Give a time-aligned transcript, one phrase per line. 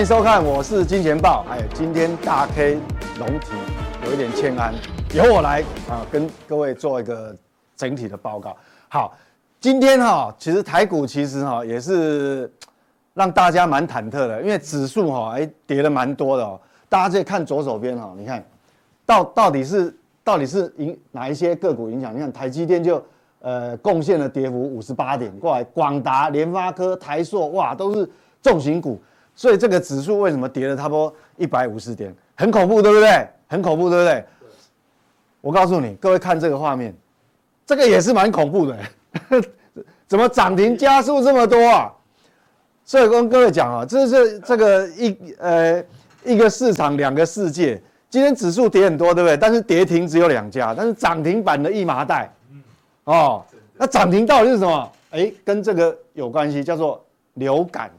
[0.00, 1.44] 欢迎收看，我是金钱豹。
[1.50, 2.78] 哎，今天大 K
[3.18, 3.48] 龙体
[4.06, 4.72] 有一点欠安，
[5.12, 7.36] 由我来啊，跟各位做一个
[7.76, 8.56] 整体的报告。
[8.88, 9.14] 好，
[9.60, 12.50] 今天哈，其实台股其实哈也是
[13.12, 16.58] 让大家蛮忐忑的，因为指数哈哎跌了蛮多的哦。
[16.88, 18.42] 大家可以看左手边哈，你看
[19.04, 19.94] 到到底是
[20.24, 22.14] 到底是影哪一些个股影响？
[22.14, 23.04] 你看台积电就
[23.40, 28.10] 呃贡献了跌幅五十八点过来，广达、联发科、台硕哇都是
[28.40, 28.98] 重型股。
[29.40, 32.14] 所以这个指数为什么跌了差不多一百五十点？
[32.36, 33.26] 很恐怖，对不对？
[33.48, 34.22] 很恐怖，对不对？
[35.40, 36.94] 我告诉你，各位看这个画面，
[37.64, 38.78] 这个也是蛮恐怖的。
[40.06, 41.90] 怎么涨停加速这么多啊？
[42.84, 45.82] 所以跟各位讲啊，这是这个一呃
[46.22, 47.82] 一个市场两个世界。
[48.10, 49.38] 今天指数跌很多，对不对？
[49.38, 52.30] 但是跌停只有两家，但是涨停板的一麻袋。
[53.04, 53.42] 哦，
[53.78, 54.92] 那涨停到底是什么？
[55.12, 57.90] 哎，跟这个有关系，叫做流感。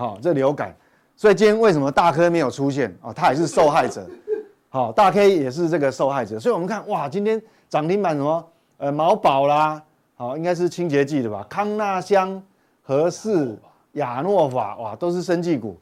[0.00, 0.74] 好，这流感，
[1.14, 2.90] 所以今天为什么大 K 没有出现？
[3.02, 4.08] 哦，他也是受害者。
[4.70, 6.40] 好，大 K 也是这个受害者。
[6.40, 8.48] 所以我们看，哇，今天涨停板什么？
[8.78, 9.82] 呃，毛宝啦，
[10.16, 11.44] 好，应该是清洁剂的吧？
[11.50, 12.42] 康纳香、
[12.82, 13.54] 和氏、
[13.92, 15.78] 亚诺法，哇，都是生技股。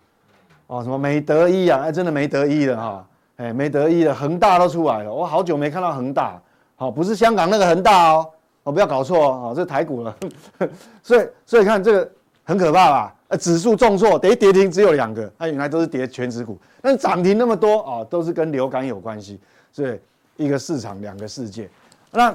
[0.66, 1.82] 哦，什么美德医啊？
[1.84, 3.06] 哎，真的没得医了哈。
[3.36, 5.14] 哎，没得医了，恒大都出来了。
[5.14, 6.42] 我好久没看到恒大。
[6.74, 8.28] 好，不是香港那个恒大哦。
[8.64, 9.52] 哦，不要搞错哦。
[9.54, 10.16] 这是台股了。
[11.04, 12.10] 所以，所以看这个
[12.42, 13.14] 很可怕吧？
[13.28, 19.38] 呃，指数重挫，跌跌停只有两个，它原来都是跌全指股，但是涨停那么多啊，都是跟流感有关系，
[19.70, 20.00] 所以
[20.38, 21.68] 一个市场两个世界。
[22.10, 22.34] 那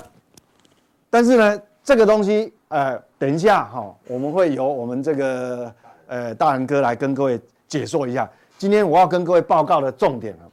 [1.09, 5.73] 但是呢，这个东西呃，等一下哈，我们会由我们这个
[6.05, 8.29] 呃大仁哥来跟各位解说一下。
[8.59, 10.45] 今天我要跟各位报告的重点啊，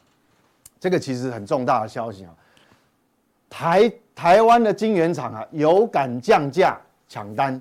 [0.81, 2.33] 这个其实很重大的消息啊，
[3.51, 6.81] 台台湾的晶圆厂啊有感降价
[7.11, 7.61] 抢单，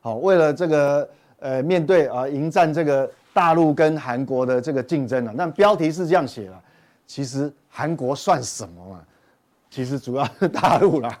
[0.00, 1.10] 好，为了这个。
[1.40, 6.62] 呃，面对啊，迎战这个大陆跟韩国的这个竞争啊，那标题是这样写了，
[7.06, 9.00] 其实韩国算什么嘛？
[9.70, 11.18] 其实主要是大陆啦。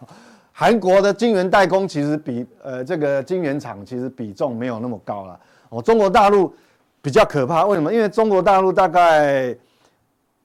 [0.52, 5.40] 韩国的晶圆代工其实比呃这个晶圆厂其实比重没有那么高了。
[5.70, 6.54] 哦，中国大陆
[7.00, 7.90] 比较可怕，为什么？
[7.90, 9.56] 因为中国大陆大概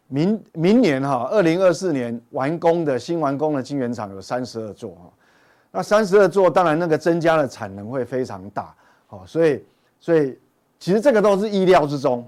[0.08, 5.12] 明明年哈，二零二四年完工的新完工的晶圆厂有三十二座哈，
[5.72, 8.74] 那三十二座当然那个增加的产能会非常大。
[9.08, 9.64] 好，所以，
[10.00, 10.38] 所以
[10.80, 12.28] 其实这个都是意料之中，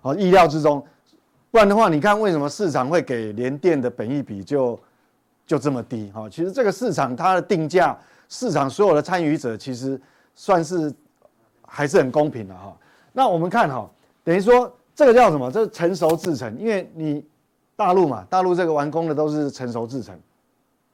[0.00, 0.84] 好，意料之中，
[1.50, 4.78] 不然的话，你看为什么市场会给联电的本益比就
[5.46, 6.10] 就这么低？
[6.12, 7.98] 哈，其实这个市场它的定价，
[8.28, 10.00] 市场所有的参与者其实
[10.34, 10.92] 算是
[11.66, 12.76] 还是很公平的哈。
[13.12, 13.90] 那我们看哈，
[14.22, 15.50] 等于说这个叫什么？
[15.50, 17.24] 这是成熟制程，因为你
[17.74, 20.16] 大陆嘛，大陆这个完工的都是成熟制程，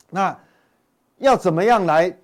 [0.08, 0.34] 那
[1.18, 2.16] 要怎么样来？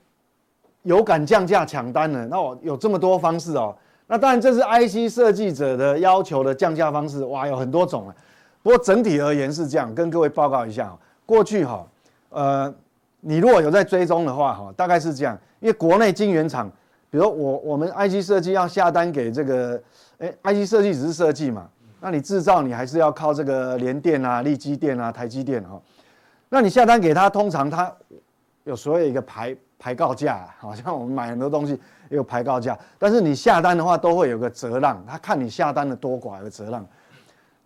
[0.83, 2.27] 有敢降价抢单的？
[2.27, 3.77] 那我有这么多方式哦。
[4.07, 8.15] 那当然这是 IC 设计者的要求的降价方式，哇，有很多种啊。
[8.63, 10.93] 不过整体而言是这样，跟各位报告一下。
[11.25, 11.87] 过去哈，
[12.31, 12.75] 呃，
[13.21, 15.39] 你如果有在追踪的话哈，大概是这样。
[15.61, 16.69] 因为国内晶圆厂，
[17.09, 19.81] 比如我我们 IC 设计要下单给这个，
[20.19, 21.69] 哎，IC 设计只是设计嘛，
[22.01, 25.81] 那你制造你还是要靠这个联电啊、立积电啊、台积电哈。
[26.49, 27.95] 那你下单给他，通常他
[28.65, 29.57] 有所谓一个排。
[29.81, 31.73] 排告价， 好像我们买很多东西
[32.11, 36.87] 也有排告价，但是你下单的话都会有个折让，他看你下单的多寡有个折让。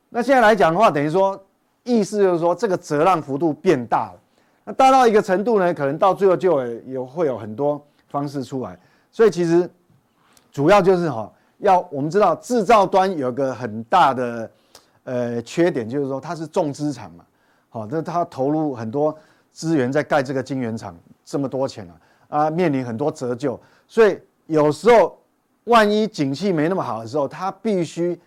[0.08, 1.38] 那现在来讲的话，等于说
[1.82, 4.20] 意思就是说这个折让幅度变大了，
[4.64, 8.78] 那大到一个程度呢，可能到最后就有会有很多方式出来。
[9.10, 9.68] 所以其实
[10.52, 11.28] 主要就是哈，
[11.58, 14.50] 要我们知道制造端有个很大的
[15.02, 17.24] 呃缺点，就是说它是重资产嘛，
[17.68, 19.16] 好，那它投入很多
[19.50, 20.96] 资源在盖这个晶圆厂。
[21.26, 21.94] 这么多钱了
[22.34, 25.16] 啊，面临很多折旧，所以有时候
[25.66, 28.20] 万一景气没那么好的时候，它必须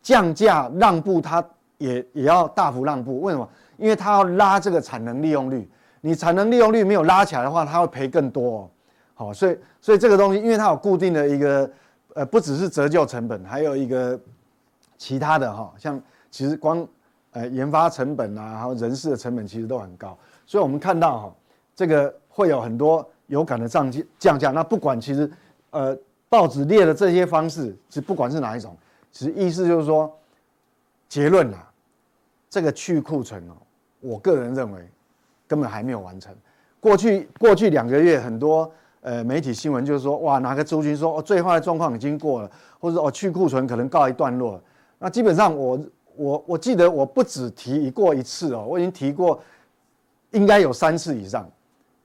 [0.00, 1.44] 降价让步，它
[1.76, 3.20] 也也要大幅让步。
[3.20, 3.46] 为什么？
[3.76, 5.68] 因为它要拉这个产能利用率，
[6.00, 8.70] 你产能利用率没有拉起来的话，它会赔更多哦。
[9.12, 11.70] 好，所以所以这个东西，因为它有固定的一个
[12.14, 14.18] 呃，不只是折旧成本，还有一个
[14.96, 16.88] 其他的哈，像其实光
[17.32, 20.16] 呃研发成本啊，还有人事的成本其实都很高，
[20.46, 21.34] 所以我们看到哈
[21.76, 22.14] 这个。
[22.32, 25.30] 会有很多有感的降价降价，那不管其实，
[25.70, 25.96] 呃，
[26.28, 28.76] 报纸列的这些方式，其实不管是哪一种，
[29.12, 30.12] 其实意思就是说，
[31.08, 31.70] 结论啊，
[32.50, 33.54] 这个去库存哦，
[34.00, 34.84] 我个人认为
[35.46, 36.34] 根本还没有完成。
[36.80, 38.68] 过去过去两个月，很多
[39.00, 42.50] 呃媒体新闻，就是说哇，哪个族群说哦最坏的状况已经过了，
[42.80, 44.60] 或者哦去库存可能告一段落。
[44.98, 45.80] 那基本上我
[46.16, 49.40] 我我记得我不止提过一次哦，我已经提过
[50.32, 51.48] 应该有三次以上。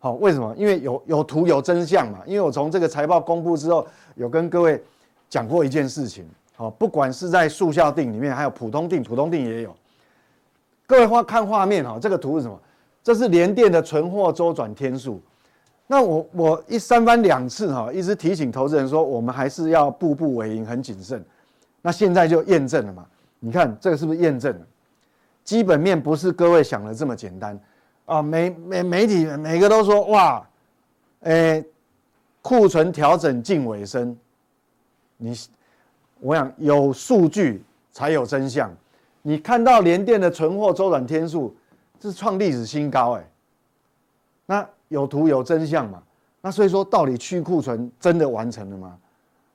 [0.06, 0.54] 好，为什么？
[0.56, 2.20] 因为有有图有真相嘛。
[2.28, 4.80] 因为我从这个财报公布之后，有跟各位
[5.28, 6.24] 讲过一件事情。
[6.56, 9.76] 好，不管是在速效定里面，还有普通定，普通定也有。
[10.86, 12.56] 各位画看画面哈，这个图是什么？
[13.02, 15.20] 这是联电的存货周转天数。
[15.88, 21.26] 那我我一三番两次哈，一直提醒投资人说，我们还是要步步为营，很谨慎。
[21.82, 23.04] 那现在就验证了嘛？
[23.40, 24.62] 你看这个是不是验证了？
[25.44, 27.60] 基本面不是各位想的这么简单。
[28.06, 30.48] 啊，媒媒媒体每个都说哇，
[31.22, 31.64] 诶，
[32.42, 34.16] 库存调整近尾声。
[35.18, 35.36] 你，
[36.20, 38.72] 我想有数据才有真相。
[39.22, 41.56] 你看到联电的存货周转天数，
[42.00, 43.28] 是创历史新高哎。
[44.46, 46.02] 那有图有真相嘛？
[46.42, 48.96] 那所以说，到底去库存真的完成了吗？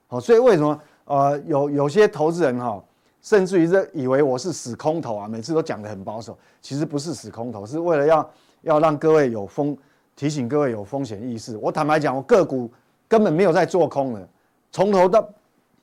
[0.09, 2.83] 好，所以为什么呃有有些投资人哈，
[3.23, 6.37] 甚至于这以为我是死空头啊，每次都讲得很保守。
[6.63, 8.31] 其实不是死空头，是为了要
[8.63, 9.77] 要让各位有风
[10.17, 11.57] 提醒各位有风险意识。
[11.57, 12.71] 我坦白讲，我个股
[13.09, 14.29] 根本没有在做空的，
[14.73, 15.29] 从头到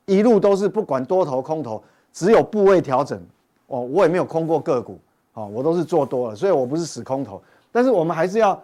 [0.06, 3.22] 一路都是不管多头空头，只有部位调整
[3.68, 5.00] 哦，我也没有空过个股，
[5.33, 7.42] 哦，我都是做多了，所以我不是死空头。
[7.72, 8.60] 但是我们还是要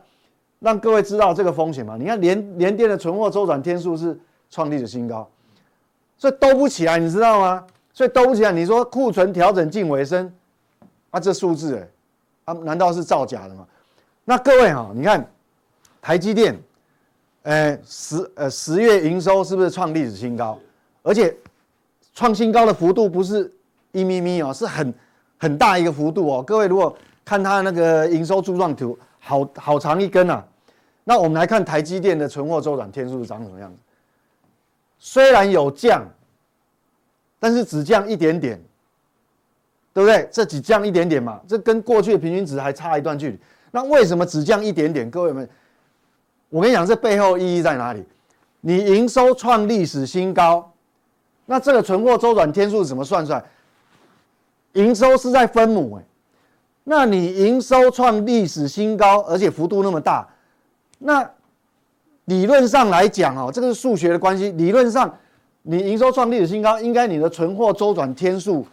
[0.60, 1.98] 让各位知道这个风险嘛。
[1.98, 4.18] 你看连连电的存货周转天数是
[4.50, 5.28] 创历史新高，
[6.18, 7.66] 所以兜不起来，你知道吗？
[7.94, 10.34] 所以都不起来，你说库存调整近尾声，
[11.12, 11.88] 啊，这数字哎。
[12.46, 13.66] 啊，难道是造假的吗？
[14.26, 15.26] 那各位哈，你看
[16.02, 16.54] 台积电，
[17.44, 20.60] 呃十呃十月营收是不是创历史新高？
[21.04, 21.34] 而且
[22.14, 23.50] 创新高的幅度不是
[23.94, 24.94] 一咪咪哦，是很
[25.38, 26.44] 很大一个幅度哦。
[26.44, 26.94] 各位如果
[27.24, 30.46] 看它那个营收柱状图，好好长一根啊。
[31.06, 33.80] 那我们来看台积电的存货周转天数是长什么样子？
[35.00, 36.06] 虽然有降，
[37.44, 38.58] 但是只降一点点。
[39.96, 40.28] 对不对？
[40.32, 43.40] 这只降一点点嘛，这跟过去的平均值还差一段距离。
[43.70, 45.08] 那为什么只降一点点？
[45.12, 45.48] 各位们，
[46.50, 48.04] 我跟你讲，这背后意义在哪里？
[48.62, 50.74] 你营收创历史新高，
[51.46, 53.46] 那这个存货周转天数怎么算出来？
[54.72, 56.04] 营收是在分母哎，
[56.86, 60.28] 那你营收创历史新高，而且幅度那么大，
[60.98, 61.30] 那
[62.26, 64.52] 理论上来讲哦，这个是数学的关系。
[64.54, 65.16] 理论上，
[65.64, 68.66] 你营收创历史新高，应该你的存货周转天数。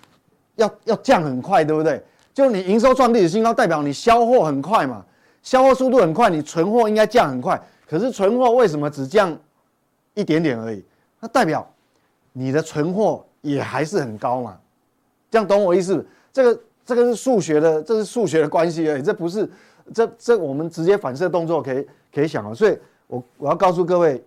[0.56, 2.02] 要要降很快，对不对？
[2.34, 5.02] 就你营收创历史新高，代表你销货很快嘛，
[5.42, 7.58] 销货速度很快，你存货应该降很快。
[7.88, 9.34] 可是存货为什么只降
[10.12, 10.84] 一点点而已？
[11.18, 11.66] 那代表
[12.34, 14.58] 你的存货也还是很高嘛？
[15.30, 16.04] 这样懂我意思？
[16.30, 19.48] 这个这个是数学的，这是数学的关系而已，这不是
[19.94, 22.52] 这这我们直接反射动作可以可以想啊。
[22.52, 24.22] 所以我我要告诉各位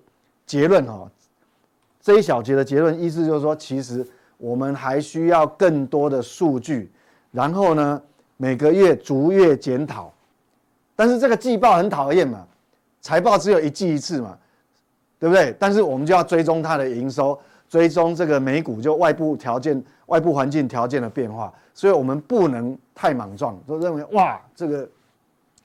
[0.48, 1.07] 结论哈，
[2.04, 4.06] 这一小节的结论意思就是说，其实。
[4.40, 6.92] 我们还需要更多的数据，
[7.32, 8.02] 然后呢，
[8.36, 10.12] 每个月逐月检讨。
[10.98, 12.46] 但是这个季报很讨厌嘛，
[13.00, 14.38] 财报只有一季一次嘛，
[15.18, 15.56] 对不对？
[15.57, 24.90] 但是我们就要追踪它的营收，追踪这个美股就外部条件、外部环境条件的变化，所以我们不能太莽撞，都认为哇，这个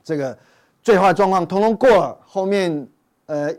[0.04, 0.38] 这个
[0.84, 2.86] 最坏状况通通过了，后面
[3.26, 3.52] 呃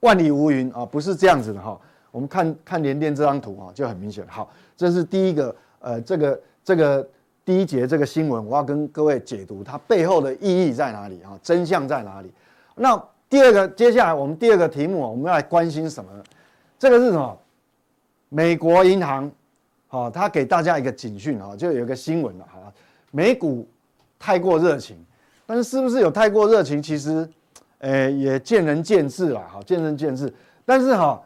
[0.00, 1.78] 万里无云啊，不是这样子的哈。
[2.12, 4.24] 我们看看联电这张图啊，就很明显。
[4.28, 7.08] 好，这是第一个，呃，这个这个
[7.42, 11.40] 第一节这个新闻，我要跟各位解读它背后的意义在哪里啊？
[11.42, 12.30] 真相在哪里？
[12.74, 16.22] 那第二个，接下来我们第二个题目，我们要来关心什么呢？
[16.78, 17.38] 这个是什么？
[18.28, 19.32] 美国银行，
[19.88, 22.72] 好，它给大家一个警讯啊，就有一个新闻了，好，
[23.10, 23.66] 美股
[24.18, 25.02] 太过热情，
[25.46, 26.82] 但是是不是有太过热情？
[26.82, 27.26] 其实，
[27.78, 30.30] 诶，也见仁见智了，好，见仁见智。
[30.66, 31.18] 但是哈。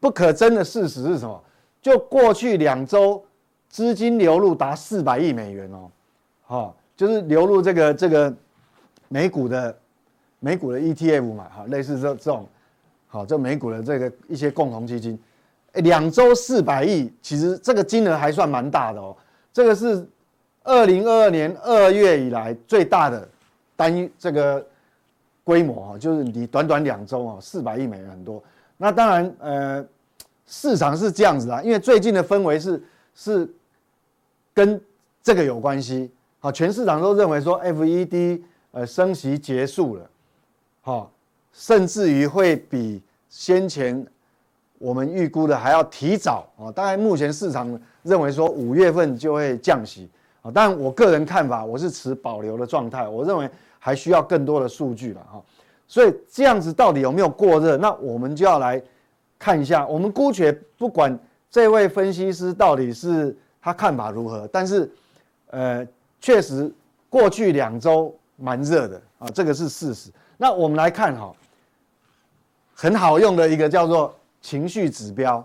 [0.00, 1.40] 不可争的事实是什么？
[1.82, 3.24] 就过去两周
[3.68, 5.90] 资金流入达四百亿美元哦，
[6.42, 8.34] 好，就是流入这个这个
[9.08, 9.74] 美股的
[10.40, 12.46] 美股的 ETF 嘛，哈，类似这这种，
[13.08, 15.18] 好，这美股的这个一些共同基金，
[15.74, 19.16] 两周四百亿，其实这个金额还算蛮大的哦，
[19.52, 20.06] 这个是
[20.64, 23.26] 二零二二年二月以来最大的
[23.74, 24.66] 单一这个
[25.44, 28.42] 规模哈，就是你短短两周哦，四百亿美元很多。
[28.82, 29.86] 那当然，呃，
[30.46, 32.82] 市场是这样子啊，因为最近的氛围是
[33.14, 33.46] 是
[34.54, 34.80] 跟
[35.22, 38.40] 这个有关系，好，全市场都认为说 FED
[38.72, 40.10] 呃升息结束了，
[40.80, 41.12] 好，
[41.52, 44.06] 甚至于会比先前
[44.78, 46.48] 我们预估的还要提早。
[46.58, 50.08] 啊，大概目前市场认为说五月份就会降息。
[50.40, 53.46] 啊，但我个人看法我是持保留的状态，我认为
[53.78, 55.42] 还需要更多的数据了哈，
[55.90, 57.76] 所以这样子到底有没有过热？
[57.76, 58.80] 那我们就要来
[59.36, 59.84] 看一下。
[59.88, 61.18] 我们姑且不管
[61.50, 64.88] 这位分析师到底是他看法如何，但是
[65.48, 65.84] 呃，
[66.20, 66.72] 确实
[67.08, 70.10] 过去两周蛮热的啊，这个是事实。
[70.36, 71.34] 那我们来看哈，
[72.72, 75.44] 很好用的一个叫做情绪指标。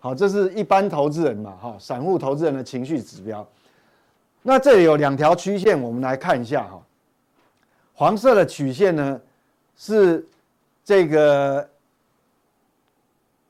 [0.00, 3.46] 好，这是一般投资人嘛，哈，散户投资人的情绪指标。
[4.42, 6.82] 那这里有两条曲线，我们来看一下哈。
[7.92, 9.20] 黄色的曲线呢，
[9.76, 10.26] 是
[10.84, 11.68] 这个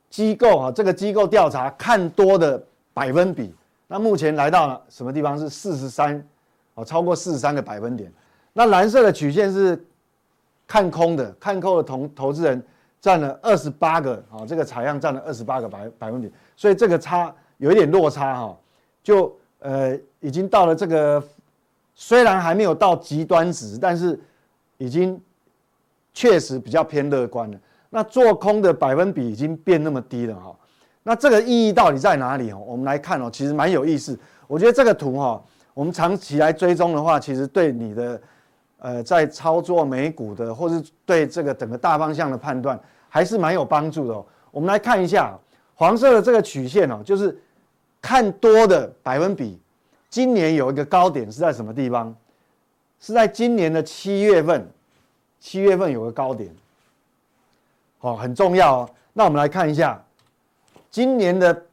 [0.08, 2.62] 机构啊，这个机构调查看多的
[2.92, 3.54] 百分比。
[3.86, 5.38] 那目前来到了什么地方？
[5.38, 6.26] 是四十三，
[6.74, 8.12] 哦，超过四十三个百分点。
[8.52, 9.84] 那蓝色的曲线是
[10.66, 12.64] 看空的，看空的投投资人
[13.00, 16.32] 占了二十八个，啊，这个采样占了二十八个百百分点。
[16.56, 18.56] 所以这个差有一点落差哈，
[19.02, 21.22] 就呃已经到了这个，
[21.94, 24.18] 虽然还没有到极端值，但是
[24.78, 25.20] 已经
[26.14, 27.58] 确实比较偏乐观了。
[27.90, 30.56] 那做空的百分比已经变那么低了哈，
[31.02, 32.62] 那这个意义到底在哪里哦？
[32.66, 34.18] 我们来看哦，其实蛮有意思。
[34.46, 35.42] 我觉得这个图哈，
[35.74, 38.22] 我们长期来追踪的话，其实对你的
[38.78, 42.80] 呃在操作美股的，或是对这个整个大方向的判断，
[43.10, 44.24] 还是蛮有帮助的哦。
[44.50, 45.38] 我们来看一下。
[45.76, 47.36] 黄色的这个曲线哦，就是
[48.00, 49.60] 看多的百分比。
[50.08, 52.14] 今年有一个高点是在什么地方？
[53.00, 54.64] 是在今年的七月份。
[55.44, 56.50] 七月份有个高点，
[58.00, 58.90] 哦，很重要哦。
[59.12, 60.02] 那我们来看一下，
[60.90, 61.66] 今年的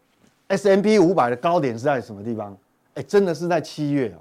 [0.49, 2.53] S M P 五百的高点是在什么地方？
[2.95, 4.19] 哎，真的是在七月啊。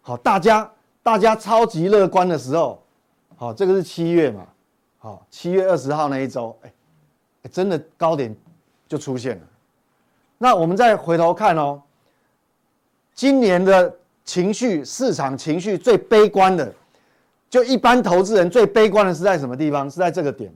[0.00, 0.70] 好，大家
[1.02, 2.80] 大家超级乐观的时候，
[3.34, 4.46] 好，这个是七月嘛？
[4.98, 6.72] 好，七月二十号那一周，哎。
[7.52, 8.34] 真的高点
[8.88, 9.42] 就出现了，
[10.36, 11.80] 那我们再回头看哦，
[13.14, 13.92] 今年的
[14.24, 16.74] 情绪市场情绪最悲观的，
[17.48, 19.90] 就一般投资人最悲观的是在什么地方？
[19.90, 20.52] 是在这个点，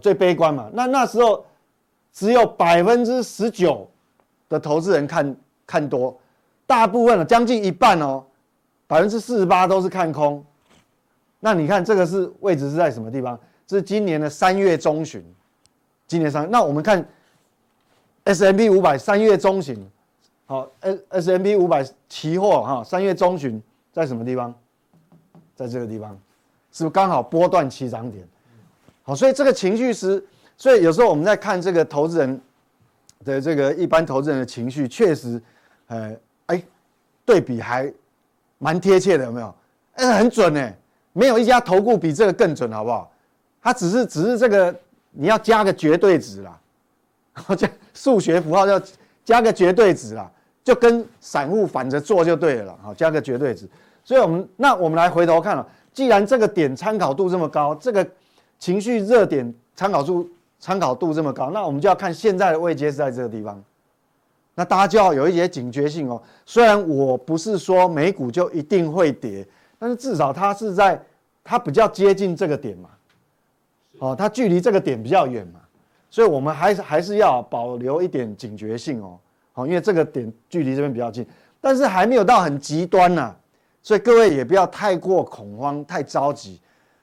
[0.00, 0.70] 最悲观嘛。
[0.72, 1.44] 那那时候
[2.12, 3.88] 只有百分之十九
[4.48, 6.18] 的投资人看看多，
[6.66, 8.24] 大部分了将近一半哦，
[8.86, 10.44] 百分之四十八都是看空。
[11.40, 13.38] 那你看这个是位置是在什么地方？
[13.66, 15.24] 这是今年的三月中旬。
[16.06, 17.02] 今年三，那我们看
[18.24, 19.74] S M P 五百三月中旬，
[20.44, 24.54] 好，S S&P 五百期货哈，三月中旬在什么地方？
[25.54, 26.10] 在这个地方，
[26.72, 28.26] 是不是刚好波段起涨点？
[29.02, 30.24] 好，所以这个情绪是，
[30.56, 32.40] 所以有时候我们在看这个投资人
[33.24, 35.40] 的这个一般投资人的情绪，确实，
[35.86, 36.14] 呃，
[36.46, 36.62] 哎，
[37.24, 37.92] 对比还
[38.58, 39.54] 蛮贴切的，有没有？
[39.94, 40.72] 哎，很准呢，
[41.12, 43.10] 没有一家投顾比这个更准，好不好？
[43.62, 44.74] 它只是只是这个。
[45.16, 46.58] 你要加个绝对值啦，
[47.34, 48.82] 好 加数学符号要
[49.24, 50.28] 加个绝对值啦，
[50.64, 52.76] 就跟散户反着做就对了。
[52.82, 53.68] 好，加个绝对值。
[54.04, 58.06] 所以，我们那我们来回头看了，既然这个点参考度这么高，这个
[58.58, 60.28] 情绪热点参考度
[60.60, 63.62] 参考度这么高，那我们就要看现在的位阶是在这个地方。
[64.54, 66.22] 那大家就要有一些警觉性哦。
[66.46, 69.44] 虽然我不是说美股就一定会跌，
[69.78, 71.02] 但是至少它是在
[71.42, 72.90] 它比较接近这个点嘛。
[73.98, 75.60] 哦，它距离这个点比较远嘛，
[76.10, 79.18] 所以我们还是还是要保留一点警觉性哦。
[79.52, 81.26] 好，因为这个点距离这边比较近，
[81.60, 83.34] 但是还没有到很极端呐，
[83.84, 86.60] 所以各位也不要太过恐慌、太着急。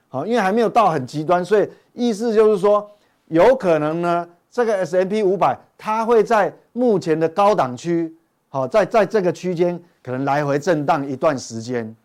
[0.08, 2.86] 好，因为还没有到很极端，所以意思就是说，
[3.28, 8.14] 有可能呢，这个 S&P 五百它会在目前的高档区，
[8.50, 11.96] 好，在在这个区间可能来回震荡一段时间，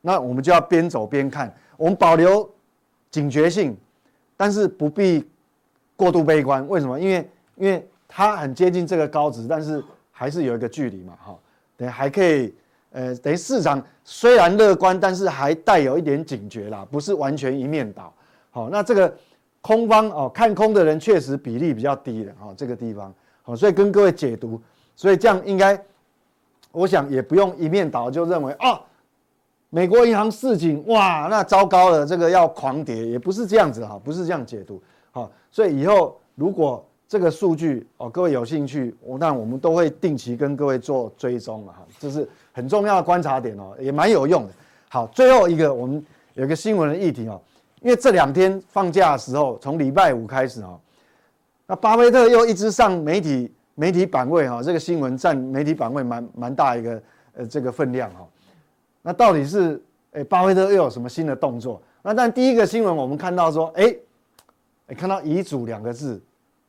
[0.00, 2.48] 那我们就要边走边看，我们保留
[3.10, 3.76] 警觉性。
[4.36, 5.24] 但是不必
[5.94, 6.98] 过度悲观，为什么？
[6.98, 11.38] 因为因为它很接近这个高值，但是还是有一个距离嘛，哈，
[11.76, 12.52] 等还可以，
[12.94, 18.14] 呃，等于市场虽然乐观，但是还带有一点警觉啦，不是完全一面倒。
[18.52, 19.12] 好，那这个
[19.60, 24.60] 空方哦，看空的人确实比例比较低的，哈，这个地方，好，所以跟各位解读，
[24.94, 25.76] 所以这样应该，
[26.70, 28.80] 我想也不用一面倒就认为啊。
[29.70, 44.52] 美国银行市井，哇，那糟糕了，这个要狂跌，也不是这样子哈，不是这样解读，好，所以以后如果这个数据哦，各位有兴趣，我那我们都会定期跟各位做追踪了哈，这是很重要的观察点哦，也蛮有用的。
[44.88, 46.02] 好，最后一个我们
[46.34, 47.38] 有个新闻的议题哦，
[47.82, 50.80] 因为这两天放假的时候，从礼拜五开始哦，
[51.66, 57.02] 那巴菲特又一直上媒体媒体版位哈，这个新闻占媒体版位蛮蛮大一个
[57.34, 58.26] 呃这个分量哈。
[59.02, 59.82] 那到底是
[60.12, 61.82] 诶，巴菲特又有什么新的动作？
[62.02, 63.98] 那但第一个新闻我们看到说，诶，
[64.96, 66.22] 看到遗嘱两个字，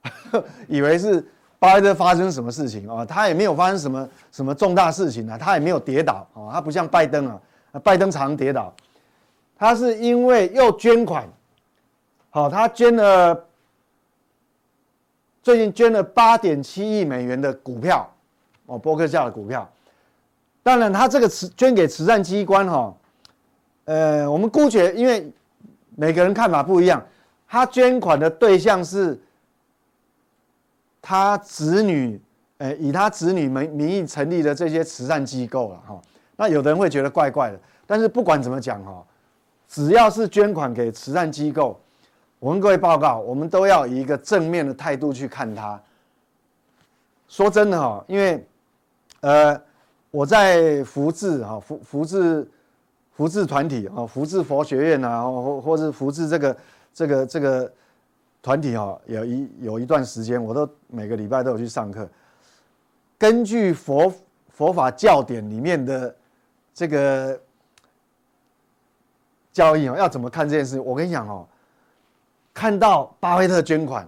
[0.68, 1.24] 以为是
[1.66, 3.04] 巴菲特发生什么事情啊？
[3.04, 7.40] 他也没有发生什么什么重大事情啊，他也没有跌倒啊，他不像拜登啊，
[7.84, 8.74] 拜登常跌倒。
[9.58, 11.28] 他是因为又捐款，
[12.30, 13.46] 好，他捐了
[15.42, 18.08] 最近捐了八点七亿美元的股票，
[18.66, 19.68] 哦，波克夏的股票。
[20.62, 22.94] 当然，他这个慈捐给慈善机关哈，
[23.86, 25.32] 呃，我们姑且因为
[25.96, 27.02] 每个人看法不一样，
[27.48, 29.20] 他捐款的对象是
[31.08, 32.20] 他子女，
[32.58, 36.02] 呃，以他子女名名义成立的这些慈善机构了哈。
[36.36, 39.06] 那有的人会觉得怪怪的，但是不管怎么讲哈。
[39.68, 41.80] 只要是捐款给慈善机构，
[42.40, 45.80] 我跟各位报告，我们都要以一个正面的态度去看它。
[47.28, 48.48] 说真的哈，因为，
[49.22, 49.60] 呃，
[50.12, 52.48] 我在福智哈福福智
[53.12, 56.58] 福智团体啊，福智佛学院啊，或或是福智这个
[56.94, 57.72] 这个这个
[58.46, 62.08] 团体哈，有一有一段时间，我都每个礼拜都有去上课。
[63.18, 64.14] 根据佛
[64.50, 66.16] 佛法教典里面的
[66.72, 67.42] 这个。
[69.52, 70.82] 交易哦，要怎么看这件事？
[70.82, 71.48] 我跟你讲哦，
[72.54, 74.06] 看到巴菲特捐款，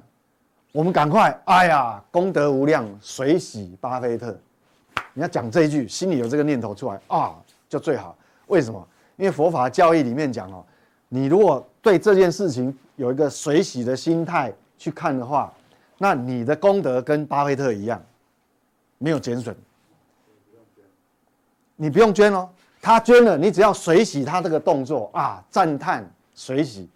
[0.73, 4.37] 我们赶快，哎呀，功德无量，随喜巴菲特。
[5.13, 7.33] 你要讲这一句，心里有这个念头出来啊，
[7.69, 8.13] 就最好。
[8.47, 8.85] 为什么？
[9.15, 10.65] 因为佛法教义里面讲哦，
[11.09, 15.53] 你如果对这件事情有一个随喜的心态去看的话，
[15.97, 18.01] 那你的功德跟巴菲特一样，
[18.97, 19.55] 没有减损。
[21.75, 22.49] 你不用捐哦。
[22.79, 26.87] 他捐了，你只要随喜他这个动作啊，赞叹随喜，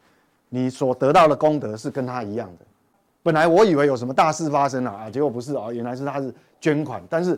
[0.48, 2.66] 你所得到的功德是跟他一样的。
[3.24, 7.02] 本来我以为有什么大事发生了啊，结果不是哦，原来是他是捐款。
[7.10, 7.38] 但是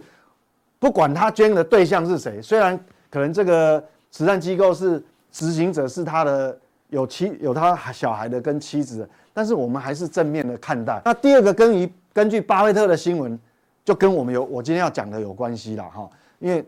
[0.77, 2.77] 不管他捐的对象是谁，虽然
[3.09, 6.57] 可能这个慈善机构是执行者是他的
[6.93, 11.01] 有妻有他小孩的跟妻子的，但是我们还是正面的看待。
[11.03, 13.37] 那第二个根据根据巴菲特的新闻，
[13.83, 16.65] 就跟我们有我今天要讲的有关系了哈，因为。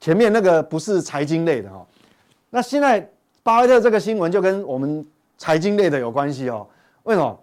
[0.00, 1.84] 前面那个不是财经类的哈，
[2.50, 3.04] 那现在
[3.42, 5.04] 巴菲特这个新闻就跟我们
[5.36, 6.64] 财经类的有关系哦。
[7.02, 7.36] 为什么？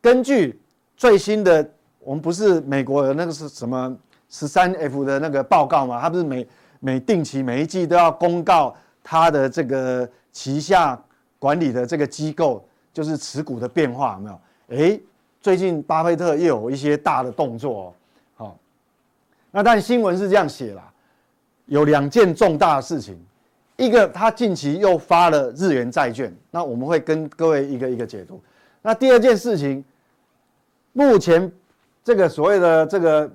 [0.00, 0.56] 根据
[0.96, 3.96] 最新的，我们不是美国的那个是什么
[4.30, 6.00] 十三 F 的那个报告嘛？
[6.00, 6.46] 他不是每
[6.78, 11.00] 每定期每一季都要公告他的这个旗下
[11.38, 14.40] 管理的这个机构就是持股的变化有没有？
[14.76, 15.00] 诶，
[15.40, 17.94] 最近巴菲特又有一些大的动作哦。
[18.36, 18.58] 好，
[19.50, 20.92] 那但新闻是这样写啦。
[21.66, 23.18] 有两件重大的事情，
[23.76, 28.40] 一个他近期又发了日元债券，那我们会跟各位一个一个解读。
[28.80, 29.84] 那第二件事情，
[30.92, 31.50] 目前
[32.02, 33.30] 这个所谓的这个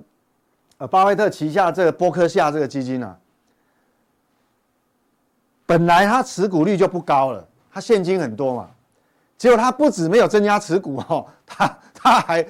[0.78, 3.16] 呃巴菲特旗下这个波克夏这个基金啊，
[5.78, 8.70] 本来他持股率就不高了，他现金很多嘛，
[9.36, 12.46] 结果他不止没有增加持股哦， 他他还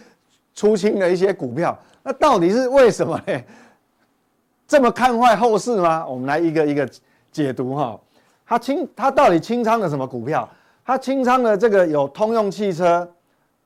[0.55, 3.43] 出清了一些股票，那到底是为什么呢？
[4.67, 6.07] 这么看坏后市吗？
[6.07, 6.89] 我们来一个一个
[7.31, 8.01] 解读哈。
[8.47, 10.49] 他清他到底清仓了什么股票？
[10.85, 13.11] 他清仓了这个有通用汽车、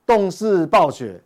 [0.06, 1.20] 动视暴雪，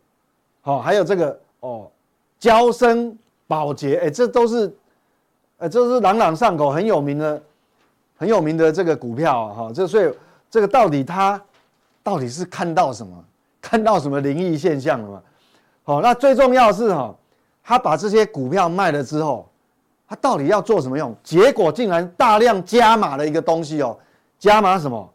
[0.63, 1.91] 好，还有这个哦，
[2.39, 3.17] 娇生
[3.47, 4.75] 保洁，哎，这都是，
[5.59, 7.43] 呃，这是朗朗上口、很有名的、
[8.23, 9.73] 很有名的这个股票哈。
[9.75, 10.09] 这所以
[10.49, 11.43] 这个到底他
[12.05, 13.13] 到底是看到什么？
[13.61, 15.23] 看到什么灵异现象了吗？
[15.83, 17.13] 好，那最重要的是哈，
[17.65, 19.49] 他把这些股票卖了之后。
[20.09, 21.17] 他到底要做什么用？
[21.23, 23.99] 结果竟然大量加码了一个东西哦，
[24.39, 25.11] 加码什么？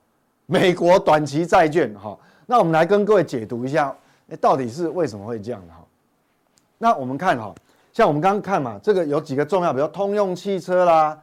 [0.47, 2.17] 美国短期债券哈。
[2.47, 3.95] 那我们来跟各位解读一下，
[4.29, 5.79] 诶，到底是为什么会这样的哈？
[6.79, 7.53] 那我们看哈，
[7.93, 11.15] 像我们刚刚看嘛，这个有几个重要，比如通用汽车啦，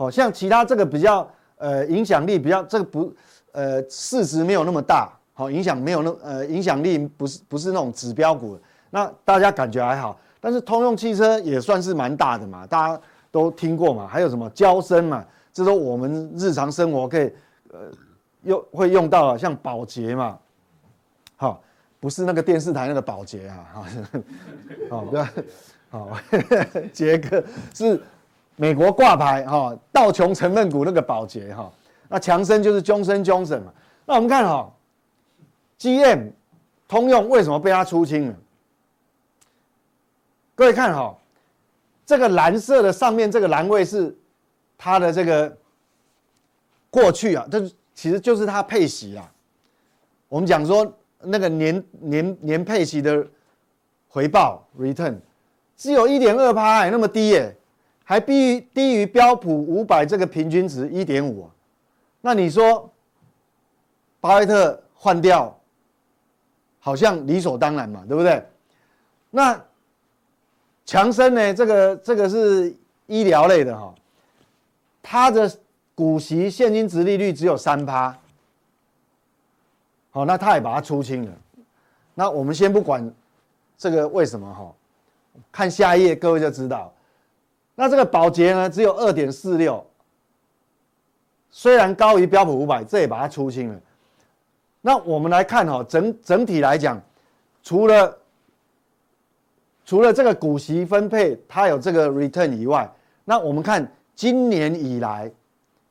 [0.00, 3.12] 好像其他这个比较呃影响力比较这个不
[3.52, 8.58] 呃市值没有那么大，好影响没有那呃影响力不是不是那种指标股，
[8.88, 10.18] 那大家感觉还好。
[10.40, 17.30] 但是通用汽车也算是蛮大的嘛，大家都听过嘛，还有什么娇生嘛，这都我们日常生活可以
[17.70, 17.80] 呃
[18.44, 20.38] 用会用到，像保洁嘛，
[21.36, 21.62] 好，
[22.00, 23.84] 不是那个电视台那个保洁啊，
[24.88, 25.28] 好，不要，
[25.90, 26.08] 好，
[26.90, 28.00] 杰哥是
[28.60, 31.72] 美国挂牌哈，道琼成分股那个宝洁哈，
[32.10, 33.72] 那强生就是 Johnson Johnson 嘛，
[34.04, 34.70] 那我们看哈
[35.78, 36.30] ，GM
[36.86, 38.36] 通用为什么被他出清了？
[40.54, 41.16] 各位看哈，
[42.04, 44.14] 这个蓝色的上面这个栏位是
[44.76, 45.56] 它的这个
[46.90, 49.32] 过去啊，这其实就是它配息啊。
[50.28, 50.86] 我们讲说
[51.22, 53.26] 那个年年年配息的
[54.06, 55.16] 回报 return
[55.78, 57.56] 只有一点二趴，那么低耶，
[58.10, 61.48] 还低于低于标普五百这个平均值一点五。
[62.20, 62.92] 那你说
[64.20, 65.56] 巴菲特换掉，
[66.80, 68.44] 好像理所当然嘛，对不对？
[69.30, 69.64] 那
[70.84, 71.54] 强生呢？
[71.54, 72.74] 这个这个是
[73.06, 73.94] 医疗类的哈，
[75.00, 75.48] 它的
[75.94, 78.12] 股息现金殖利率只有三趴，
[80.10, 81.32] 好，那他也把它出清了。
[82.14, 83.08] 那我们先不管
[83.78, 84.74] 这个为什么哈，
[85.52, 86.92] 看下一页各位就知道。
[87.80, 89.82] 那这个宝洁呢，只有二点四六，
[91.50, 93.80] 虽然高于标普五百，这也把它出清了。
[94.82, 97.00] 那我们来看哈，整整体来讲，
[97.62, 98.18] 除了
[99.86, 102.86] 除了这个股息分配它有这个 return 以外，
[103.24, 105.32] 那我们看今年以来，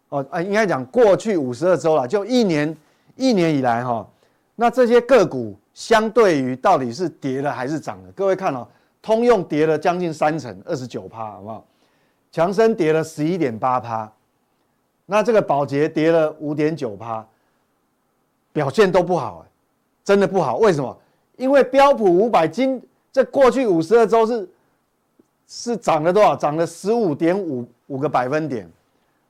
[0.09, 2.77] 哦，啊，应该讲过去五十二周了，就一年
[3.15, 4.07] 一年以来哈，
[4.55, 8.11] 那这些个股相对于到底是跌了还是涨了？
[8.11, 8.67] 各位看哦，
[9.01, 11.65] 通用跌了将近三成，二十九趴，好不好？
[12.31, 14.11] 强生跌了十一点八趴，
[15.07, 17.25] 那这个宝洁跌了五点九趴，
[18.53, 19.45] 表现都不好，
[20.03, 20.57] 真的不好。
[20.57, 20.95] 为什么？
[21.37, 24.49] 因为标普五百今这过去五十二周是
[25.47, 26.35] 是涨了多少？
[26.35, 28.69] 涨了十五点五五个百分点，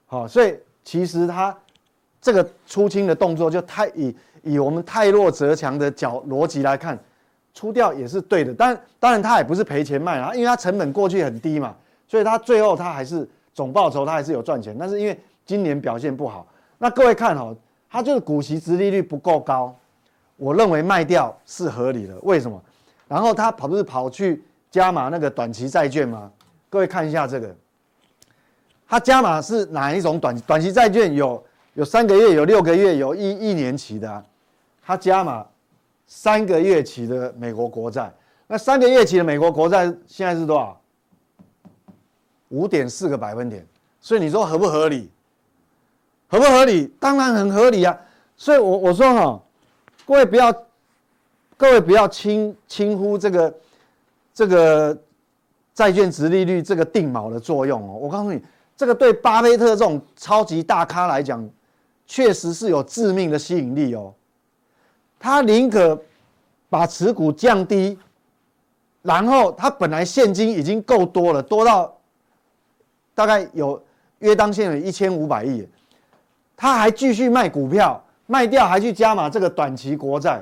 [0.06, 1.56] 好，所以其实它
[2.20, 7.00] 这个出清的动作就太以以我们太弱则强的角逻辑来看，
[7.54, 8.54] 出掉也是对的。
[8.54, 11.74] 但当然它也不是赔钱卖啊，因为它成本过去很低嘛。
[12.10, 16.46] 所以它最后它还是总报酬，它还是有赚钱，但是因为今年表现不好，
[16.80, 17.56] 那各位看哈，
[17.90, 19.74] 它就是股息殖利率不够高，
[20.36, 22.18] 我认为卖掉是合理的。
[22.24, 22.60] 为什么？
[23.08, 26.32] 然后它跑不是跑去加码那个短期债券吗？
[26.70, 27.56] 各位看一下这个，
[28.88, 31.14] 它加码是哪一种短短期债券？
[31.14, 31.44] 有
[31.76, 34.24] 有三个月，有六个月，有一一年期的啊，
[34.84, 35.46] 它加码
[36.08, 38.12] 三个月期的美国国债。
[38.48, 40.79] 那三个月期的美国国债现在是多少？
[42.50, 43.66] 五点四个百分点，
[44.02, 45.10] 所以你说合不合理？
[46.28, 46.92] 合不合理？
[47.00, 47.98] 当然很合理啊！
[48.38, 49.42] 所以我，我说哈，
[50.06, 50.52] 各位不要，
[51.58, 53.56] 各位不要轻轻忽这个
[54.34, 54.98] 这个
[55.74, 57.98] 债券殖利率这个定锚的作用哦。
[58.00, 58.42] 我告诉你，
[58.76, 61.48] 这个对巴菲特这种超级大咖来讲，
[62.06, 64.14] 确实是有致命的吸引力哦。
[65.20, 66.00] 他宁可
[66.70, 67.98] 把持股降低，
[69.02, 71.96] 然后他本来现金已经够多了，多到。
[73.20, 73.84] 大概有
[74.20, 75.68] 约当现有一千五百亿，
[76.56, 80.42] 他还继续卖股票，卖掉还去加码这个短期国债，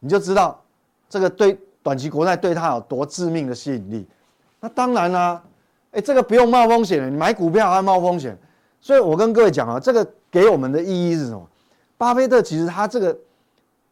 [0.00, 0.58] 你就知道
[1.06, 4.08] 这个对短期国债对他有多致命的吸引力。
[4.58, 5.44] 那当然啦、啊，
[5.90, 8.34] 哎，这个不用冒风险的，你买股票还冒风险。
[8.80, 11.46] 所以我跟各位讲啊，这个给我们的意义是什么？
[11.98, 13.14] 巴菲特其实他这个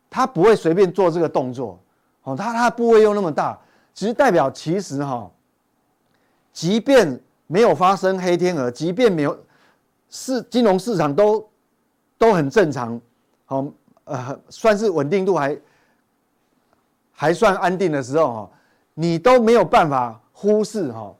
[0.09, 1.79] 他不会随便做这个动作，
[2.23, 3.59] 哦，他他的部位又那么大，
[3.93, 5.31] 其实代表其实哈，
[6.51, 7.21] 即便。
[7.47, 9.39] 没有发生黑天鹅，即便没有
[10.09, 11.49] 市金融市场都
[12.17, 13.01] 都很正常，
[13.45, 13.67] 好
[14.05, 15.59] 呃算是稳定度还
[17.13, 18.51] 还算安定的时候哈，
[18.95, 21.15] 你都没有办法忽视哈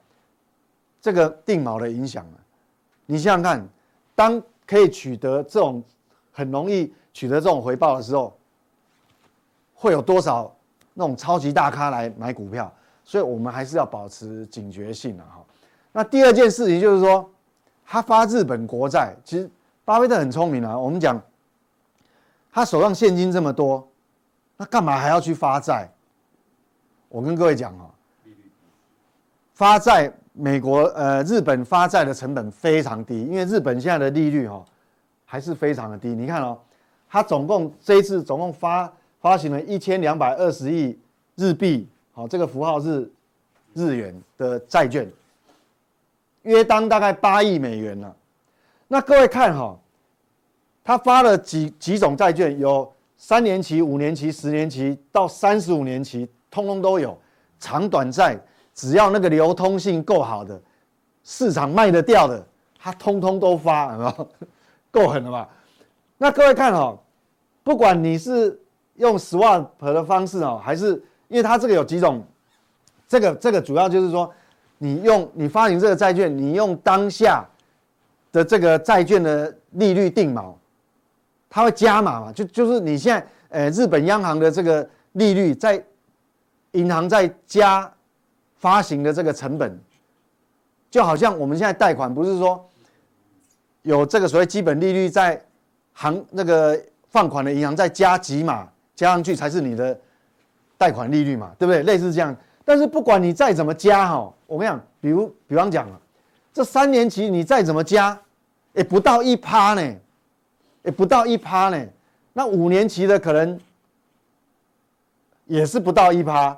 [1.01, 2.25] 这个定锚的影响。
[3.05, 3.67] 你想想看，
[4.15, 5.83] 当可以取得这种
[6.31, 8.35] 很容易取得这种回报的时候，
[9.73, 10.55] 会有多少
[10.93, 12.73] 那种超级大咖来买股票？
[13.03, 15.45] 所以我们还是要保持警觉性啊哈。
[15.95, 17.29] 那第二件事情就是说，
[17.85, 19.49] 他发日本国债，其实
[19.85, 20.77] 巴菲特很聪明啊。
[20.77, 21.21] 我们讲，
[22.51, 23.87] 他手上现金这么多，
[24.57, 25.87] 那干嘛还要去发债？
[27.09, 27.85] 我跟各位讲啊，
[29.53, 34.65] 发债，美国呃日本发债的成本非常低，因为日本现在的利率哈
[35.25, 36.09] 还是非常的低。
[36.09, 36.57] 你看哦，
[37.07, 40.97] 他总共这一次总共发发行了一千两百二十亿
[41.35, 43.07] 日币，好，这个符号是
[43.75, 45.07] 日元的债券。
[46.43, 48.15] 约当大概八亿美元了，
[48.87, 49.79] 那各位看哈，
[50.83, 57.17] 他发了几几种债券，有三年期、五年期、十年期到三十五年期，通通都有。
[57.59, 58.37] 长短债，
[58.73, 60.61] 只要那个流通性够好的，
[61.23, 62.45] 市场卖得掉的，
[62.77, 63.95] 他通通都发，
[64.91, 65.49] 够狠了吧？
[66.17, 66.97] 那各位看哈，
[67.63, 68.59] 不管你是
[68.95, 72.21] 用 swap 的方式哦，还是因为它这个有几种，
[73.07, 74.29] 这个这个主要就是说。
[74.83, 77.47] 你用你发行这个债券，你用当下
[78.33, 80.53] 的这个债券的利率定锚，
[81.49, 82.33] 它会加码嘛？
[82.33, 85.81] 就就是你现在，呃，日本央行的这个利率在
[86.71, 87.89] 银行在加
[88.57, 89.79] 发行的这个成本，
[90.91, 92.69] 就好像我们现在贷款不是说
[93.83, 95.41] 有这个所谓基本利率在
[95.93, 96.77] 行那个
[97.09, 99.97] 放款的银行再加几码加上去才是你的
[100.77, 101.53] 贷款利率嘛？
[101.57, 101.83] 对不对？
[101.83, 102.35] 类似这样。
[102.65, 105.99] 但是不管你再怎么加哈，我跟你讲，比如比方讲了，
[106.53, 108.17] 这三年期你再怎么加，
[108.73, 109.95] 也不到一趴呢，
[110.83, 111.85] 也不到一趴呢。
[112.31, 113.59] 那五年期的可能
[115.45, 116.57] 也是不到一趴，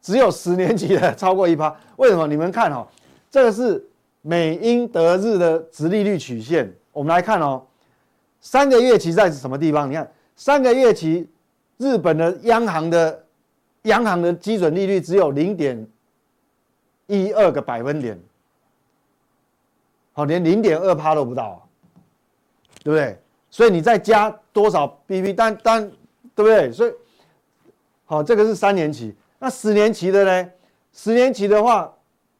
[0.00, 1.76] 只有十年期的超过一趴。
[1.96, 2.26] 为什么？
[2.26, 2.86] 你们看哈，
[3.30, 3.84] 这个是
[4.22, 7.62] 美英德日的殖利率曲线，我们来看哦，
[8.40, 9.88] 三个月期在什么地方？
[9.88, 11.28] 你看三个月期，
[11.76, 13.24] 日本的央行的
[13.86, 15.84] 央行的基准利率只有零点
[17.06, 18.16] 一二个百分点，
[20.12, 21.66] 好，连零点二趴都不到，
[22.84, 23.18] 对不对？
[23.50, 25.90] 所以你再加多少 BP，但但
[26.34, 26.70] 对不对？
[26.70, 26.92] 所以
[28.04, 30.50] 好，这个是三年期，那十年期的呢？
[30.92, 31.92] 十年期的话，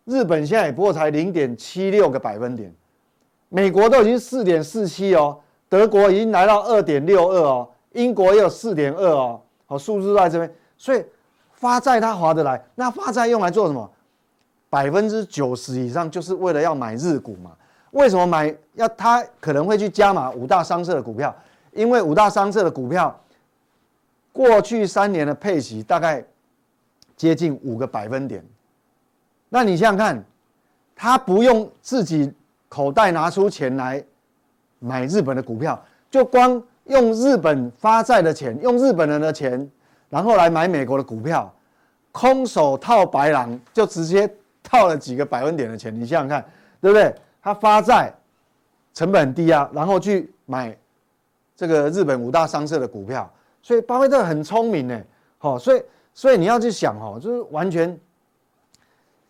[0.05, 2.75] 日本现在也不过才零点七六个百分点。
[3.49, 11.05] 美国都已经四点四七哦，德国已经来到二点六二哦，英国也有四点二哦，好，数字都在这边，所以
[11.67, 13.91] 发债它划得来，那发债用来做什么？
[14.71, 17.51] 百分之九十以上就是为了要买日股嘛？
[17.91, 18.55] 为什么买？
[18.75, 21.35] 要他可能会去加码五大商社的股票，
[21.73, 23.19] 因为五大商社的股票
[24.33, 26.25] 过去三年的配息大概
[27.17, 28.45] 接近五个百分点，
[29.49, 30.25] 那你想想看，
[30.95, 32.33] 他不用自己。
[32.69, 34.05] 口袋拿出钱来
[34.81, 39.71] 买日本的股票，就光用日本发债的钱，用日本人的钱，
[40.11, 41.51] 然后来买美国的股票，
[42.17, 44.27] 空手套白狼，就直接
[44.63, 45.95] 套了几个百分点的钱。
[45.95, 46.43] 你想想看，
[46.81, 47.15] 对不对？
[47.43, 48.11] 他发债
[48.95, 50.75] 成本很低啊，然后去买
[51.55, 53.31] 这个日本五大商社的股票，
[53.63, 54.99] 所以巴菲特很聪明呢。
[55.37, 55.83] 好，所以
[56.15, 58.01] 所以你要去想哦，就是完全，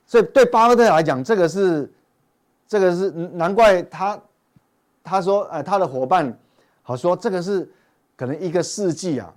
[0.07, 1.91] 所以对巴菲特来讲，这个是。
[2.69, 4.21] 这个是难怪他，
[5.05, 6.37] 他说，呃，他的伙伴
[6.83, 7.71] 好说，这个是
[8.17, 9.33] 可能一个世纪啊，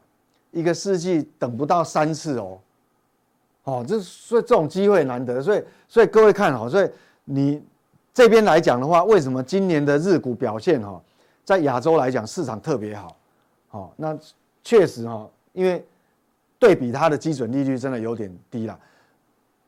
[0.49, 2.57] 一个世纪等不到三次哦，
[3.69, 6.89] 哦，这所以这种机会难得，所以所以各位看好，所以
[7.23, 7.61] 你
[8.13, 11.01] 这边来讲的话，为什么今年的日股表现哈，
[11.45, 13.15] 在亚洲来讲市场特别好，
[13.67, 14.17] 好，那
[14.63, 15.85] 确实哈，因为
[16.57, 18.77] 对比它的基准利率真的有点低了，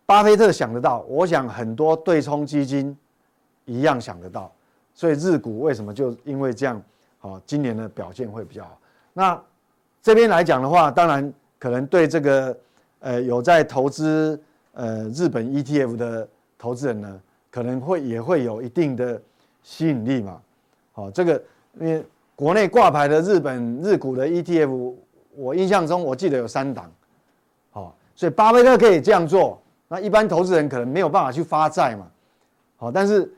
[0.06, 2.98] 巴菲特想得到，我想很多对冲基金。
[3.66, 4.52] 一样想得到，
[4.94, 6.82] 所以日股为什么就因为这样，
[7.20, 8.78] 好，今年的表现会比较好。
[9.14, 9.42] 那
[10.02, 12.58] 这边来讲的话，当然可能对这个
[13.02, 19.22] 呃有在投资呃日本 ETF 的投资人呢，可能会也会有一定的
[19.62, 20.42] 吸引力嘛。
[20.94, 21.44] 好，这个
[21.80, 24.94] 因为国内挂牌的日本日股的 ETF，
[25.36, 26.90] 我印象中我记得有三档，
[27.70, 32.08] 好，所以巴菲特可以这样做，那一般投资人可能没有办法去发债嘛。
[32.78, 33.32] 好，但是。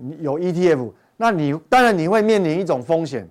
[0.00, 3.28] 你有 ETF，那你当然你会面临一种风险，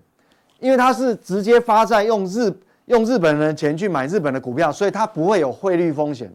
[0.59, 2.53] 因为它是直接发债，用日
[2.87, 6.29] 用日本人的钱去买日本的股票，所以它不会有汇率风险。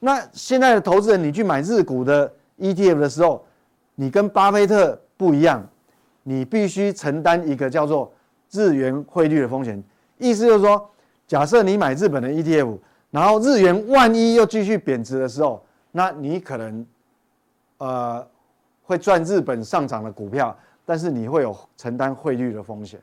[0.00, 3.42] 那现在的投资人，你去买日股的 ETF 的时候，
[3.94, 5.66] 你跟巴菲特不一样，
[6.22, 8.12] 你必须承担一个叫做
[8.50, 9.82] 日元汇率的风险。
[10.18, 10.90] 意思就是说，
[11.26, 12.78] 假设你买日本的 ETF，
[13.10, 16.86] 然后日元万一又继续贬值的时候，那你可能，
[17.78, 18.26] 呃。
[18.88, 23.00] 会赚日本上涨的股票，但是你会有承担汇率的风险，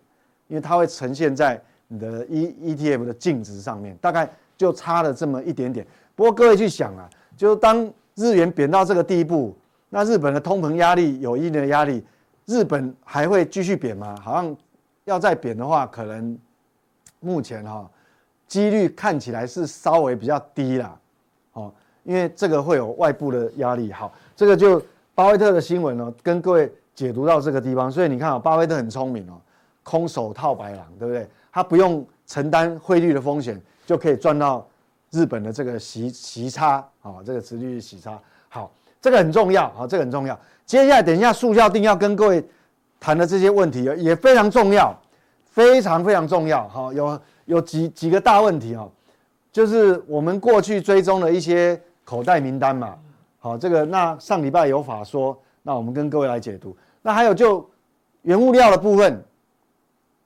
[0.47, 1.61] 因为它会呈现在
[1.93, 4.27] 你的 E ETF 的净值上面，大概
[4.57, 5.85] 就差了这么一点点。
[6.15, 9.55] 不过各位去想啊，就是当日元贬到这个地步，
[9.89, 12.03] 那日本的通膨压力有一定的压力，
[12.45, 14.15] 日本还会继续贬吗？
[14.19, 14.57] 好像
[15.05, 16.37] 要再贬的话，可能
[17.19, 17.87] 目前哈
[18.47, 20.99] 几率看起来是稍微比较低啦，
[21.53, 21.71] 哦，
[22.03, 23.91] 因为这个会有外部的压力。
[23.91, 24.81] 好，这个就。
[25.15, 29.39] 巴菲特的新闻呢，跟各位解读到这个地方，所以你看啊，巴菲特很聪明哦，
[29.83, 31.29] 空手套白狼，对不对？
[31.53, 34.67] 他不用承担汇率的风险，就可以赚到
[35.11, 38.19] 日本的这个息息差啊，这个殖利率息差。
[38.49, 40.37] 好，这个很重要，好，这个很重要。
[40.65, 42.43] 接下来等一下速效定要跟各位
[42.99, 44.91] 谈的这些问题也非常重要，
[45.45, 46.67] 非常非常重要。
[46.67, 48.87] 好，有有几几个大问题啊，
[49.51, 52.97] 就是我们过去追踪的一些口袋名单嘛。
[53.39, 56.75] 好，这个那上礼拜有法说，那我们跟各位来解读。
[57.01, 57.69] 那还有就
[58.21, 59.23] 原物料的部分，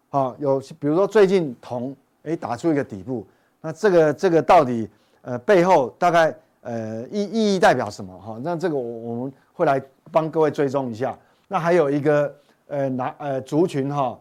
[0.10, 3.26] 好，有比如说最近铜诶打出一个底部，
[3.60, 4.90] 那这个这个到底
[5.22, 8.40] 呃背后大概呃意意义代表什么哈？
[8.42, 11.18] 那这个我我们会来帮各位追踪一下。
[11.48, 12.36] 那还有一个
[12.68, 14.18] 呃哪呃族群哈，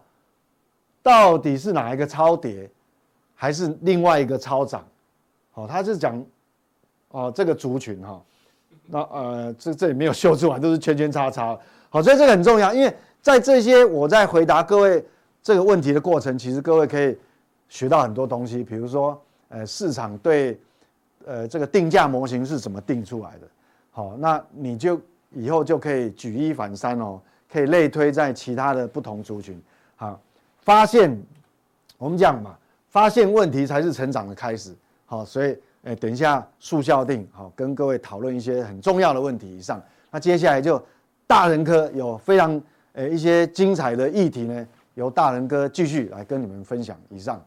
[1.02, 2.68] 到底是哪一个超跌，
[3.34, 4.84] 还是另外一个超涨？
[5.52, 6.24] 好，他是讲
[7.10, 8.20] 哦这个族群哈。
[8.88, 11.58] 那呃，这这里没有秀出来，都是圈圈叉叉。
[11.90, 15.04] 好，所以这个很重要，因为在这些我在回答各位
[15.46, 17.16] 这个问题的过程，其实各位可以
[17.68, 18.64] 学到很多东西。
[18.64, 19.16] 比如说，
[19.48, 20.58] 呃，市场对
[21.24, 23.46] 呃这个定价模型是怎么定出来的？
[23.92, 29.56] 好，那你就以后就可以举一反三哦，可以类推在其他的不同族群。
[29.94, 30.20] 好，
[30.62, 31.16] 发现
[31.96, 34.74] 我们讲嘛，发现问题才是成长的开始。
[35.04, 35.56] 好，所以。
[35.84, 39.56] 哎，等一下速效定好，跟各位讨论一些很重要的问题。
[39.56, 39.80] 以上，
[40.10, 40.84] 那接下来就
[41.28, 42.60] 大人科有非常
[42.94, 46.98] 诶一些精彩的议题呢，由大仁哥继续来跟你们分享。
[47.10, 47.40] 以上。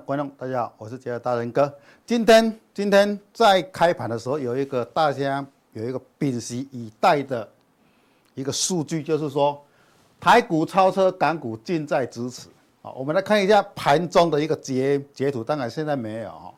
[0.00, 1.72] 观众大家好，我是杰大仁哥。
[2.04, 7.48] 今天今天在开盘的时候，有一个大家有一个屏息以待的
[8.34, 9.62] 一个数据，就是说
[10.20, 12.48] 台股超车港股，近在咫尺。
[12.80, 16.52] 好，我们来看一下盘中的一个截截图，当然现在没有哈。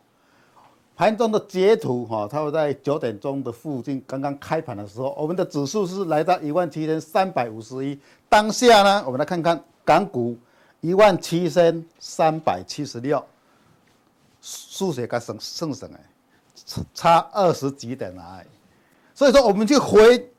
[0.97, 7.99] 盘中的截图哈，它会在九点钟的附近，刚刚开盘的时候，我们的指数是来到一万七千三百五十一。
[8.29, 10.37] 当下呢，我们来看看港股。
[10.85, 13.25] 一万七千三百七十六，
[14.43, 18.47] 数学该省省省哎，差二十几点而已。
[19.15, 20.31] 所以说，我们就回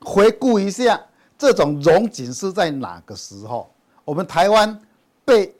[0.00, 1.04] 回顾一下
[1.36, 3.68] 这种荣景是在哪个时候？
[4.04, 4.80] 我们台湾
[5.24, 5.52] 被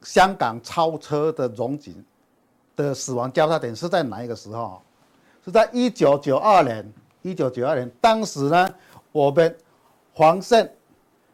[0.00, 2.02] 香港超车的荣景
[2.74, 4.80] 的死亡交叉点是在哪一个时候？
[5.44, 6.90] 是在一九九二年。
[7.20, 8.74] 一九九二年，当时呢，
[9.12, 9.54] 我们
[10.14, 10.66] 黄胜，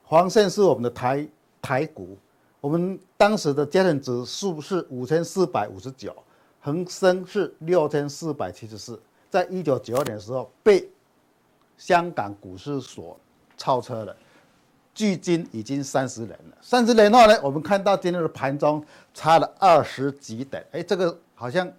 [0.02, 1.24] 黄胜是我们的台
[1.62, 2.18] 台股。
[2.60, 6.12] 我们当时的加权指数是五千四百五十九，
[6.60, 10.88] 恒生是六千四百七十四，在一九九二年的时候被
[11.76, 13.16] 香港股市所
[13.56, 14.16] 超车了，
[14.92, 16.58] 距今已经三十年了。
[16.60, 21.70] 三十年后呢，我们看到今天的盘中差了二十几点，哎，这个好像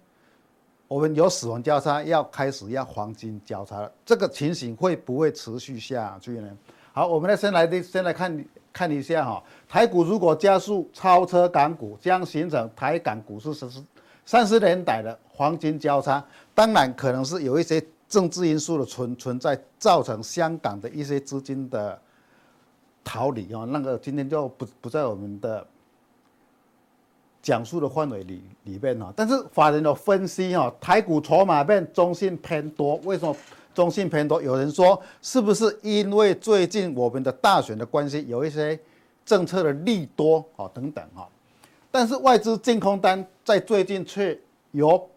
[0.88, 3.92] 我们有死亡交叉，要开始要黄金交叉了。
[4.06, 6.56] 这个情形会不会持续下去呢？
[6.94, 8.42] 好，我们来先来先来看。
[8.72, 13.82] 看一下哈，台股如果加速超车港股，将形成台港股市实施
[14.24, 16.24] 三十年代的黄金交叉。
[16.54, 21.98] 当然，可能是有一些政治因素的存存在，造成香港的一些资金的
[23.02, 23.64] 逃离啊。
[23.64, 25.66] 那个今天就不不在我们的
[27.42, 29.12] 讲述的范围里里面哈。
[29.16, 33.34] 但是法人的分析哈，台股筹码面中性偏多，为什么？
[33.72, 38.78] 中性偏多，有人说是不是因为最近我们的大选的关系，有一些
[39.24, 41.28] 政策的利多啊等等哈，
[41.90, 44.36] 但是外资净空单在最近却
[44.72, 45.08] 由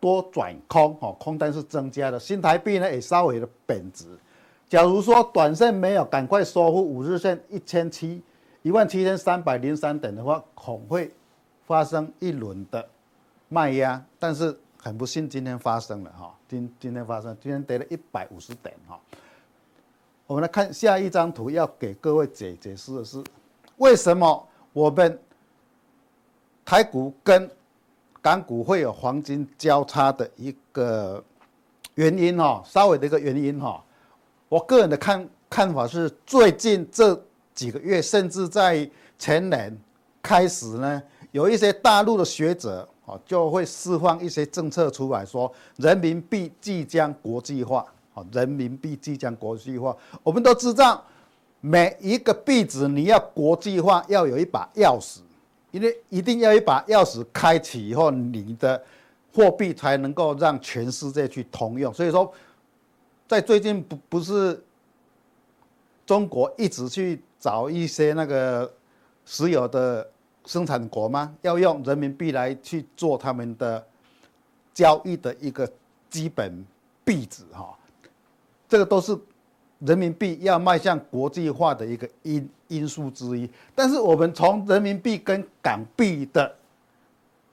[0.00, 4.06] 多转空哈，空单是增加的，新台币呢也稍微的贬值。
[4.68, 8.22] 假如说短线没有赶快收复五日线一千七
[8.62, 11.10] 一万七千三百零三点的话，恐会
[11.66, 12.88] 发生一轮的
[13.48, 14.58] 卖压，但是。
[14.84, 18.98] 很不幸，今天发生了哈，今今天发生，今天跌了一百五十点哈。
[20.26, 23.22] 我们来看下一张图，要给各位解解释的是，
[23.76, 25.16] 为什么我们
[26.64, 27.48] 台股跟
[28.20, 31.22] 港股会有黄金交叉的一个
[31.94, 33.80] 原因哈，稍微的一个原因哈。
[34.48, 37.14] 我个人的看看法是，最近这
[37.54, 39.78] 几个月，甚至在前年
[40.20, 42.88] 开始呢，有一些大陆的学者。
[43.26, 47.86] 就会释放一些政策出来说，人民币即将国际化。
[48.14, 49.96] 啊，人民币即将国际化。
[50.22, 51.02] 我们都知道，
[51.62, 55.20] 每一个币值你要国际化，要有一把钥匙，
[55.70, 58.82] 因为一定要一把钥匙开启以后，你的
[59.32, 61.90] 货币才能够让全世界去通用。
[61.94, 62.30] 所以说，
[63.26, 64.62] 在最近不不是
[66.04, 68.70] 中国一直去找一些那个
[69.24, 70.06] 石油的。
[70.44, 71.34] 生产国吗？
[71.42, 73.84] 要用人民币来去做他们的
[74.74, 75.70] 交易的一个
[76.10, 76.64] 基本
[77.04, 77.76] 币值哈，
[78.68, 79.16] 这个都是
[79.78, 83.48] 人民币要迈向国际化的一个因因素之一。
[83.74, 86.54] 但是我们从人民币跟港币的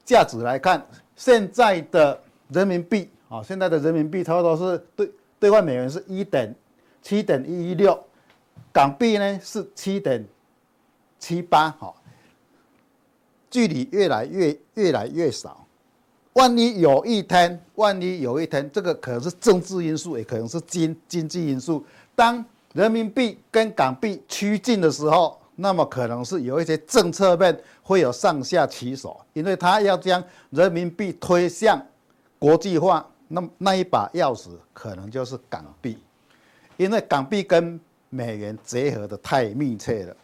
[0.04, 0.86] 价值来看，
[1.16, 2.20] 现在的
[2.50, 6.54] 人民币啊，现在的人民币差不多是兑兑换美元是一点
[7.02, 7.98] 七点一一六，
[8.74, 10.26] 港币呢是七点
[11.20, 11.94] 七八哈。
[13.50, 15.66] 距离越来越越来越少，
[16.34, 21.84] 万一有一天，万一有一天，这个可能是政治因素，也可能是经经济因素。
[22.16, 22.44] 当
[22.74, 31.84] 人民币跟港币趋近的时候，那么可能是有一些政策面会有上下其手，因为他要将人民币推向
[32.38, 35.98] 国际化，那那一把钥匙可能就是港币，
[36.78, 37.80] 因为港币跟
[38.10, 40.16] 美元结合的太密切了，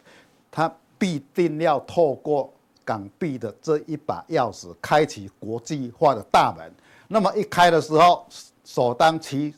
[0.50, 2.52] 它必定要透过。
[2.86, 6.72] 港币的这一把钥匙，开启国际化的大门。
[7.08, 8.24] 那么一开的时候，
[8.64, 9.54] 首当其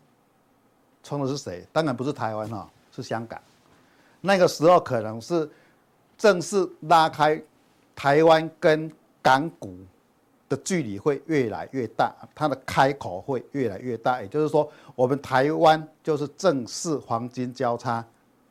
[1.03, 1.65] 冲的是谁？
[1.73, 3.41] 当然不是台湾哈，是香港。
[4.21, 5.49] 那个时候可能是
[6.17, 7.41] 正式拉开
[7.95, 8.91] 台湾跟
[9.23, 9.77] 港股
[10.49, 14.21] 的距离会越来越大，它的开口会越来越大。
[14.23, 18.05] 也就是说，我们台湾就是正式黄金交叉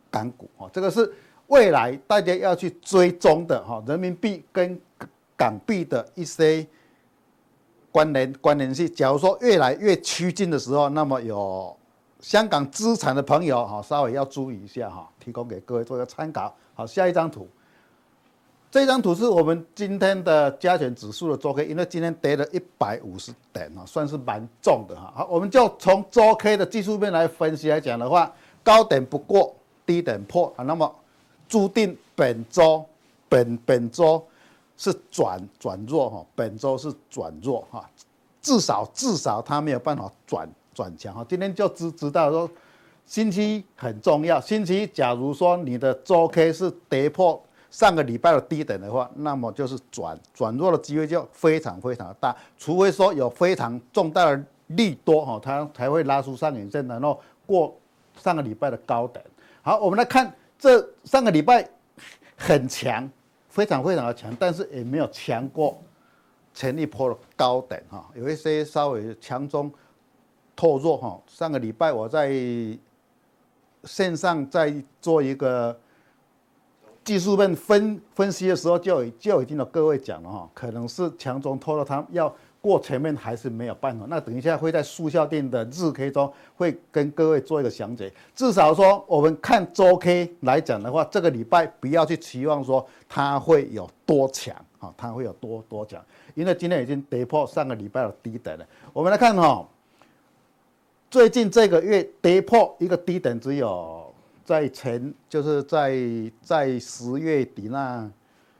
[0.10, 1.14] 港股哦，这个是
[1.48, 4.80] 未来大家要去追踪的哈，人民币跟
[5.36, 6.66] 港币的一些
[7.92, 8.88] 关联关联性。
[8.94, 11.76] 假如说越来越趋近的时候，那么有
[12.20, 16.54] 香港资产的朋友哈，稍微要注意一下哈，提供给各位做一个参考。
[16.74, 17.48] 好，下一张图。
[18.70, 25.14] 这张图是我们今天的加权指数的周 K，因为今天跌了一百五十点啊，算是蛮重的哈。
[25.16, 28.30] 好，我们就从周 K 的技术面来分析来讲的话，
[28.64, 30.94] 高点不过，低点破啊，那么
[31.48, 32.86] 注定本周
[33.30, 34.24] 本本周
[34.78, 37.90] 是转转弱哈，本周是转弱哈，
[38.42, 41.26] 至少至少它没有办法转转强哈。
[41.28, 42.50] 今天就知知道说，
[43.06, 47.42] 星期一很重要，星期一假如说你的周 K 是跌破。
[47.70, 57.76] 上个礼拜的低点的话，那么就是转转弱的机会就非常非常大，除非说有非常重大的利多哈，它才会拉出上影线，然后过
[58.18, 59.24] 上个礼拜的高点。
[59.62, 61.68] 好，我们来看这上个礼拜
[62.36, 63.10] 很强，
[63.50, 65.82] 非常非常的强，但是也没有强过
[66.54, 69.72] 前一波的高点哈，有一些稍微强中
[70.56, 71.22] 透弱哈。
[71.28, 72.32] 上个礼拜我在
[73.84, 75.78] 线上在做一个。
[77.04, 82.36] 技术面分分析的时候就就已经有各位讲了哈，可能是强中透弱，他要
[82.68, 84.06] 过前面还是没有办法。
[84.10, 88.14] 那等一下会在速效定的日 K 中会跟各位做一个详解。
[88.36, 96.04] 至少说我们看周 K 来讲的话，这个礼拜不要去期望说它会有多强啊，它会有多多强，
[96.36, 98.66] 因为今天已经跌破上个礼拜的低点了。
[98.94, 99.68] 我们来看哈，
[101.10, 104.06] 最近这个月跌破一个低点只有。
[104.48, 105.94] 在前就是在
[106.42, 108.10] 在十月底那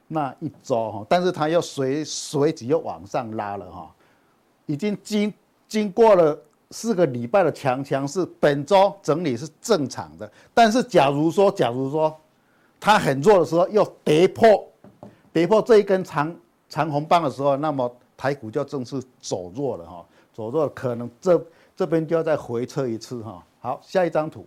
[0.10, 3.96] 那一周哈，但是它又随随即又往上拉了哈，
[4.68, 5.34] 已经经
[5.68, 6.40] 经过了
[6.72, 10.32] 四个礼拜的强强势，本周整理是正常的。
[10.54, 12.16] 但是假如说假如说
[12.80, 14.66] 它很弱的时候又跌破
[15.34, 16.36] 跌破这一根长
[16.70, 21.42] 长红棒的时候，那么台股就正式走弱了哈，走弱可能这
[21.76, 23.44] 这边就要再回撤一次哈。
[23.60, 24.46] 好，下一张图。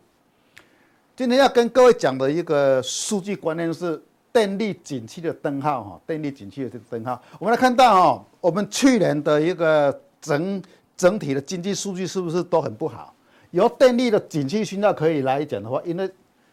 [1.17, 4.03] 今天要跟各位讲的一个数据观念是
[4.33, 10.63] 电力景气的灯号哈，电力景气的这个灯号，我们来看到哈，我们去年的一个整
[10.97, 13.15] 整体的经济数据是不是都很不好？
[13.51, 16.11] 由电力的景气讯号可以来讲的话，因为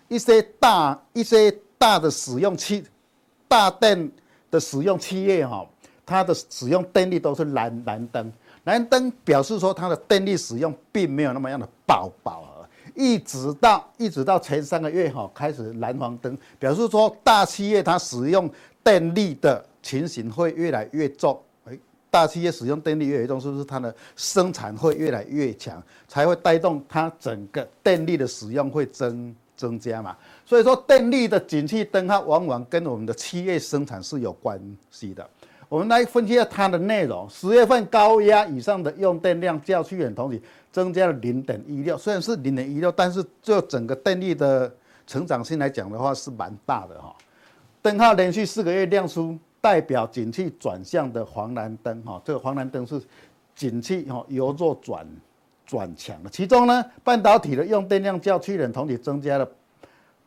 [0.08, 2.84] 一些大一些大的使用器
[3.48, 4.12] 大电
[4.50, 5.68] 的使用企业哈，
[6.06, 12.44] 它的使用电力都是蓝蓝灯，蓝灯表示说它的电力使用并没有那么样的爆爆。
[12.96, 18.50] 一直到一直到前三个月哈，开始蓝黄灯，表示说大企业它使用
[18.84, 21.40] 电力的情形会越来越重。
[22.18, 30.18] 大企业使用电力越来越重，是不是它的生产会越来越强，才会带动它整个电力的使用会增增加嘛？
[30.44, 34.60] 所以说电力的景气灯号往往跟我们的企业生产是有关
[34.90, 35.30] 系的。
[35.70, 37.30] 我们来分析一下它的内容。
[37.30, 40.42] 十月份高压以上的用电量较去年同期
[40.72, 44.74] 增加了零点一六，虽然是零点一六，但是就整个电力的
[45.06, 47.14] 成长性来讲的话是蛮大的哈。
[47.80, 53.02] 灯号连续四个月亮出代表景气转向的黄蓝灯哈，这个黄蓝灯是
[53.56, 55.06] 景气哈由弱转
[55.66, 56.30] 转强的。
[56.30, 59.50] 其中呢，半导体的用电量较去年同期增加了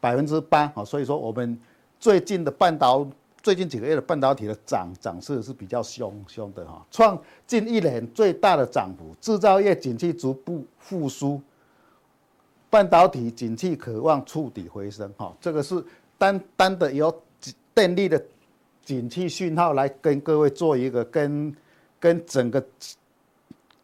[0.01, 1.59] 百分之八哈，所以说我们
[1.99, 3.07] 最近的半导
[3.43, 9.15] 最近几个月的半导体的涨涨势是比较凶凶的哈，创近一年最大的涨幅。
[9.21, 11.41] 制造业景气逐步复苏，
[12.69, 15.35] 半导体景气可望触底回升哈。
[15.41, 15.83] 这个是
[16.19, 17.15] 单单的由
[17.75, 18.23] 电力的
[18.85, 21.55] 景气讯号来跟各位做一个跟
[21.99, 22.65] 跟整个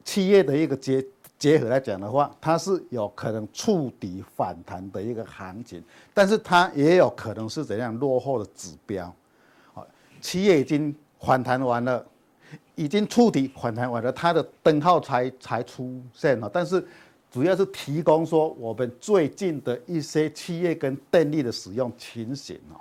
[0.04, 1.04] 企业的一个结
[1.38, 5.82] 结合来讲的话，它是有可能触底反弹的一个行情，
[6.14, 9.14] 但是它也有可能是怎样落后的指标。
[10.20, 12.04] 企业已经反弹完了，
[12.74, 16.50] 已经触底反弹完了，它的灯号才才出现了。
[16.52, 16.84] 但是
[17.30, 22.80] 主要是提供说我们最近的一些企业跟电力的使用情形哦。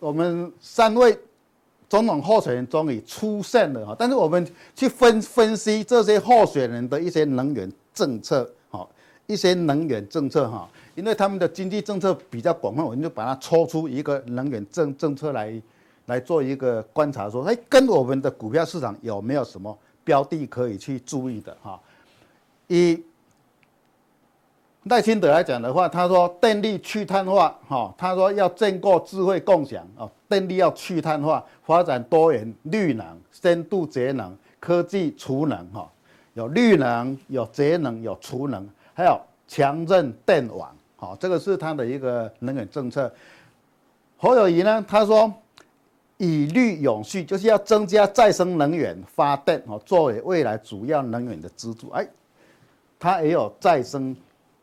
[0.00, 1.18] 我们三位
[1.88, 8.86] 总统候选人终于出现了哈，但是我们去分分析这些候选人的一些能源政策哈，
[9.26, 15.60] 一些能源政策哈，因为他们的经济政策比较广泛，我们就把它抽出一个能源政政策来。
[16.06, 21.80] 来做一个观察，说，哎，跟我们的股票市场有没有什么标的可以去注意的哈？
[22.68, 23.02] 一
[24.88, 35.90] 赖清德来讲的话，他说电力去碳化，哈，他说要建构智慧共享，哦，电力要去碳化，发展多元绿能、深度节能、科技储能，哈，
[36.34, 38.64] 有绿能、有节能、有储能，
[38.94, 43.12] 还有强韧电网，好，这个是他的一个能源政策。
[44.16, 45.32] 侯友谊呢，他说
[46.16, 52.06] 以绿永续，就是要增加再生能源发电，哦，作为未来主要能源的支柱，哎，
[53.00, 54.16] 他也有再生。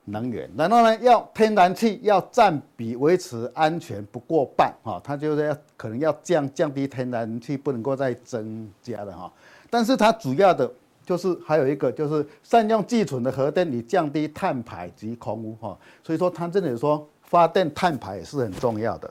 [0.06, 9.32] 能源，然后呢，要天然气要占比维持安全不过半，哈，它就是要可能要降降低天然气不能够再增加了哈。
[9.70, 10.70] 但是它主要的
[11.06, 15.78] 就是还有一个就是善用既存的核电以降低碳排及空污哈。
[16.04, 19.10] 所以说它这里说发电碳排也是很重要的。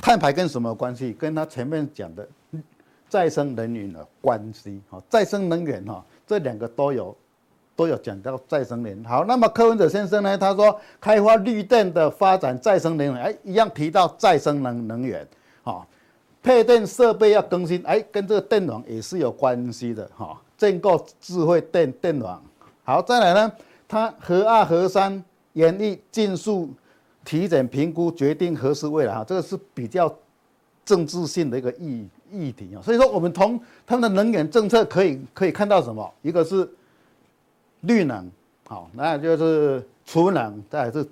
[0.00, 1.12] 碳排跟什么关系？
[1.12, 2.28] 跟它前面讲的
[3.08, 5.00] 再生能源的关系哈。
[5.08, 7.16] 再生能源哈，这两个都有。
[7.82, 9.04] 都有讲到再生能源。
[9.04, 10.38] 好，那么柯文哲先生呢？
[10.38, 15.26] 他说开发绿电的发展再生能源，哎，一样提到再生能能源，
[15.64, 15.84] 哈，
[16.40, 22.40] 配电设备要更新，哎，跟这个电网也是有关系的，哈，建构智慧电电网。
[22.84, 23.52] 好，再来呢，
[23.88, 25.20] 他核二核三
[25.54, 26.70] 研议尽速
[27.24, 30.14] 体检评估，决定何时未来，哈，这个是比较
[30.84, 32.78] 政治性的一个议议题啊。
[32.80, 36.08] 所以说，我们从他们的能源政策可以可以看到什么？
[36.22, 36.68] 一个是。
[37.82, 38.30] 绿能，
[38.66, 41.06] 好，那就是储能，再来是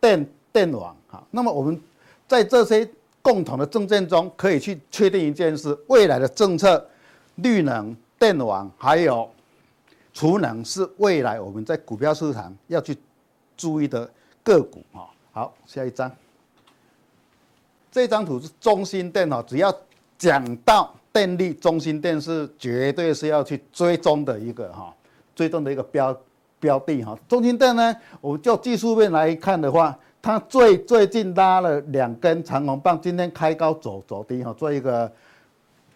[0.00, 1.26] 电电网，好。
[1.30, 1.80] 那么我们
[2.28, 2.88] 在这些
[3.22, 6.84] 共同的政见中，可以去确定一件事：未来的政策，
[7.36, 9.30] 绿能、电网还有
[10.12, 12.96] 储能，是未来我们在股票市场要去
[13.56, 14.10] 注意的
[14.42, 15.08] 个股，哈。
[15.32, 16.10] 好，下一张，
[17.92, 19.72] 这张图是中心电，哈，只要
[20.18, 24.92] 讲到电力，中心电是绝对是要去追踪的一个，哈。
[25.34, 26.16] 追踪的一个标
[26.58, 35.10] 标的哈，中兴电呢，我们就技术面来看的话，它最最近拉了两根长红棒，今天开高走走低哈，做一个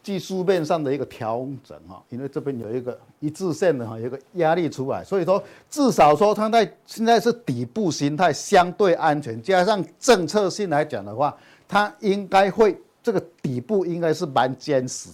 [0.03, 11.37] 技术面上的一个调整哈，因为这边有一个一致线的哈，有一个压力出来，所以说至少说它在现在是底部形态相对安全，加上政策性来讲的话，
[11.69, 15.11] 它应该会这个底部应该是蛮坚实，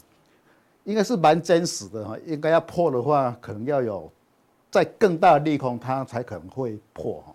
[0.85, 4.11] 应该是蛮真实的哈，应该要破的话，可能要有。
[4.71, 7.35] 在更大的利空，它才可能会破哈。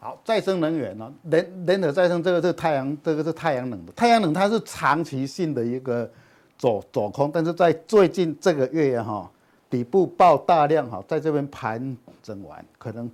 [0.00, 1.14] 好，再生能源呢？
[1.30, 3.92] 人人的再生这个是太阳，这个是太阳能的。
[3.92, 6.10] 太阳能它是长期性的一个
[6.58, 9.30] 走走空，但是在最近这个月哈，
[9.70, 13.08] 底部爆大量哈，在这边盘整完，可能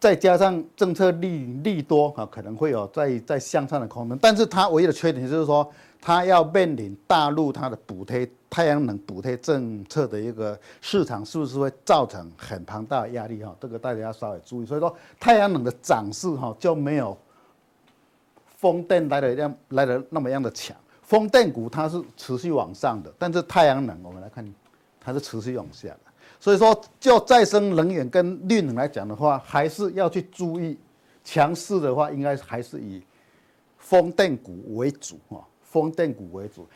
[0.00, 4.18] 再加上政策利利多哈，可能会有再再向上的空间。
[4.20, 5.68] 但是它唯一的缺点就是说，
[6.00, 8.28] 它要面临大陆它的补贴。
[8.50, 13.54] 太阳能补贴政策的一个市场是不是会造成很庞大的压力哈？
[13.60, 14.66] 这个大家要稍微注意。
[14.66, 17.14] 所以说，太阳能的涨势哈就没有
[18.56, 20.74] 风电来的样来的那么样的强。
[21.02, 24.54] 风电股它是持续往上的，但是太阳能我们来看，
[24.98, 26.00] 它是持续往下的。
[26.40, 30.78] 所以说，就再生能源跟绿能来讲的话，还是要去注意。
[31.24, 33.02] 强势的话，应该还是以
[33.76, 36.66] 风电股为主啊，风电股为主。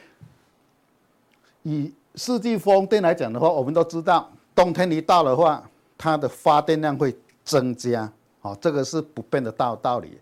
[1.62, 10.18] 以四季风电来讲的话，我们都知道，冬天一到的话，它的发电量会增加，哦，这个是不变的道道理。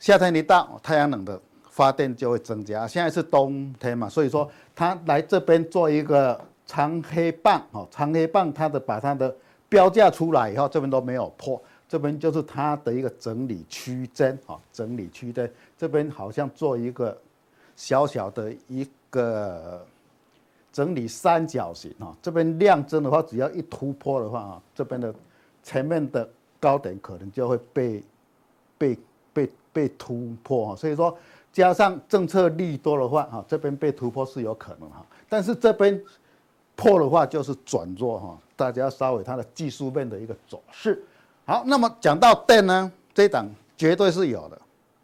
[0.00, 1.40] 夏天一到，太阳能的
[1.70, 2.88] 发电就会增加。
[2.88, 9.34] 现在是冬天嘛，所以说它来这边做一个长黑棒，哦，长黑棒，它的把它的
[9.68, 17.18] 标价出来以后，这边都没有破，这边就是它的一个整理区间，哦，整理区间，这边好像做一个
[17.74, 19.84] 小小的一个。
[20.70, 25.12] 整理三角形啊，这边量增的话，只要一突破的话啊，这边的
[25.64, 26.28] 前面的
[26.60, 28.04] 高点可能就会被
[28.76, 28.98] 被
[29.32, 31.16] 被被突破啊，所以说
[31.52, 36.00] 加上政策利多的话啊，这边被突破是有可能哈，但是这边
[36.78, 41.04] 破的话就是转弱哈，大家稍微它的技术面的一个走势。
[41.44, 44.58] 好，那么讲到电呢，这档绝对是有的，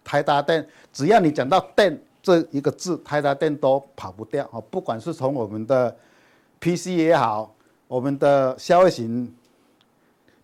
[0.04, 2.00] 台达电，只要你讲到电。
[2.24, 4.58] 这一个字，台达电都跑不掉啊！
[4.70, 5.94] 不管是从我们的
[6.58, 7.54] PC 也好，
[7.86, 9.30] 我们的消费型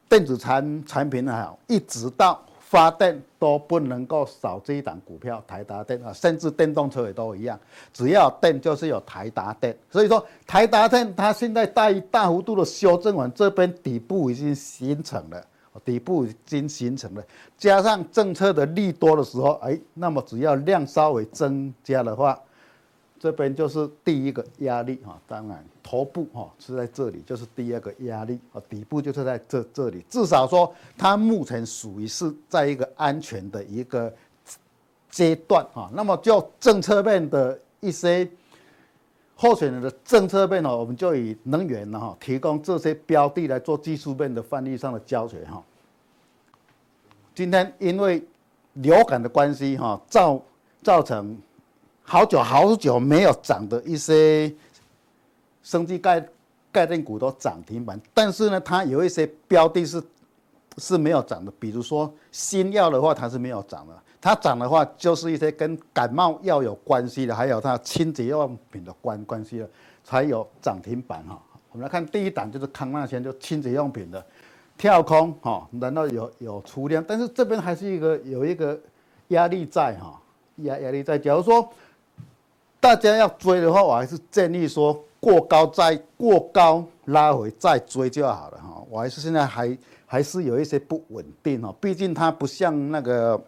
[0.07, 2.39] 电子产产品也好，一直到
[2.71, 7.59] 发电都不能够少这一档股票，台达电啊，甚至电动车也都一样，
[7.93, 9.77] 只要电就是有台达电。
[9.91, 15.45] 所以说，台达电它现在大大幅度的修正完，这边底部已经形成了。
[15.85, 17.25] 底部已经形成了，
[17.57, 22.39] 加上政策的利多的时候，哎，那么只要量稍微增加的话，
[23.23, 30.03] 这边就是第一个压力哈，当然头部哈是在这里，就是第二个压力啊，底部就是在这这里。
[30.09, 34.11] 至少说，它目前属于是在一个安全的一个
[35.11, 35.91] 阶段啊。
[35.93, 38.27] 那么就政策面的一些
[39.37, 45.63] 候选人的政策面呢，我们就以能源哈提供这些标的来做技术面的范例上的教学哈。
[47.35, 48.25] 今天因为
[48.73, 50.41] 流感的关系哈，造
[50.83, 51.39] 造成。
[52.11, 54.53] 好久好久没有涨的一些
[55.63, 56.21] 生技概
[56.73, 60.03] 概念股都涨停板，但是呢，它有一些标的是
[60.79, 63.95] 是没有涨的，比如说新药的话，它是没有涨的。
[64.21, 69.71] 它涨的话，就是一些跟感冒药有关系的，还有它清洁用品的关关系的，
[70.03, 71.41] 才有涨停板哈。
[71.71, 74.27] 我们来看第一档，就是康那先，就清洁用品的
[74.77, 77.05] 跳空哈，难道有有出量？
[77.07, 78.77] 但是这边还是一个有一个
[79.29, 80.21] 压力在哈，
[80.57, 81.17] 压压力在。
[81.17, 81.73] 假如说
[82.81, 88.83] 大家要追的话，我还是建议说过高再过高拉回再追就好了哈。
[88.89, 93.45] 我还是现在还还是有一些不稳定哈，毕竟它不像那个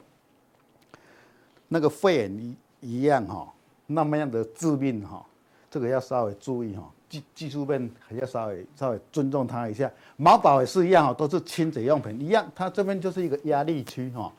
[1.69, 3.51] 那个肺炎一一样哈，
[3.87, 5.25] 那么样的致命哈，
[5.71, 9.91] 这个要稍微注意哈，技技术面还要稍微稍微尊重它一下。
[10.19, 14.31] 毛宝也是一样哈，都是清洁用品一样，它这边就是一个压力区哈。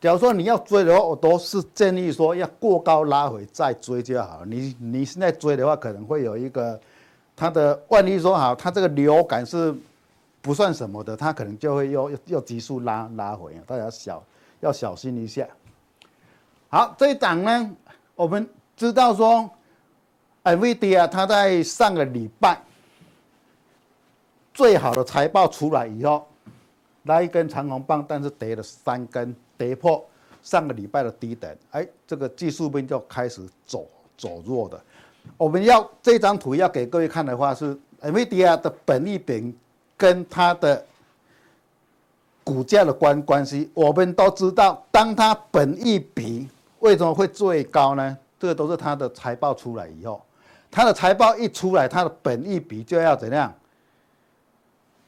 [0.00, 4.46] 假如说你要追的话，我都是建议说要过高拉回再追就好了。
[4.46, 6.80] 你你现在追的话，可能会有一个
[7.36, 9.74] 它的万一说好，它这个流感是
[10.40, 14.24] 不算什么的，它可能就会又又急速拉拉回，大家小
[14.60, 15.46] 要小心一下。
[16.70, 17.70] 好，这一档呢，
[18.14, 19.50] 我们知道说
[20.44, 22.58] ，NVIDIA 它在上个礼拜
[24.54, 26.26] 最好的财报出来以后，
[27.02, 29.36] 拉一根长红棒，但是跌了三根。
[29.60, 30.02] 跌破
[30.42, 33.86] 上个礼拜的低点，哎，这个技术面就开始走
[34.16, 34.80] 走弱的。
[35.36, 39.54] 我们要这张图要给各位看的话是，NVIDIA 的本益比
[39.98, 40.82] 跟它的
[42.42, 43.70] 股价的关关系。
[43.74, 46.48] 我们都知道，当它本益比
[46.78, 48.16] 为什么会最高呢？
[48.38, 50.22] 这个都是它的财报出来以后，
[50.70, 53.52] 它的财报一出来，它的本益比就要怎样？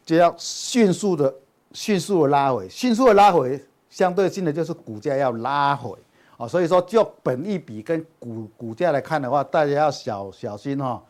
[0.05, 1.35] 就要迅速的、
[1.73, 3.59] 迅速的拉回，迅速的拉回。
[3.93, 5.95] 相对性的就是股价要拉回，
[6.39, 11.01] 啊，所以说就本益比跟股股价来看的话，大家要小小心哈，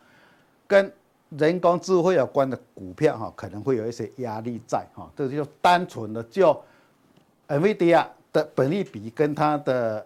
[0.67, 0.91] 跟
[1.29, 6.61] 人工智慧有关的股票哈，可能会有一些压力在哈，这就单纯的就
[7.47, 10.05] NVIDIA 的本益比跟它的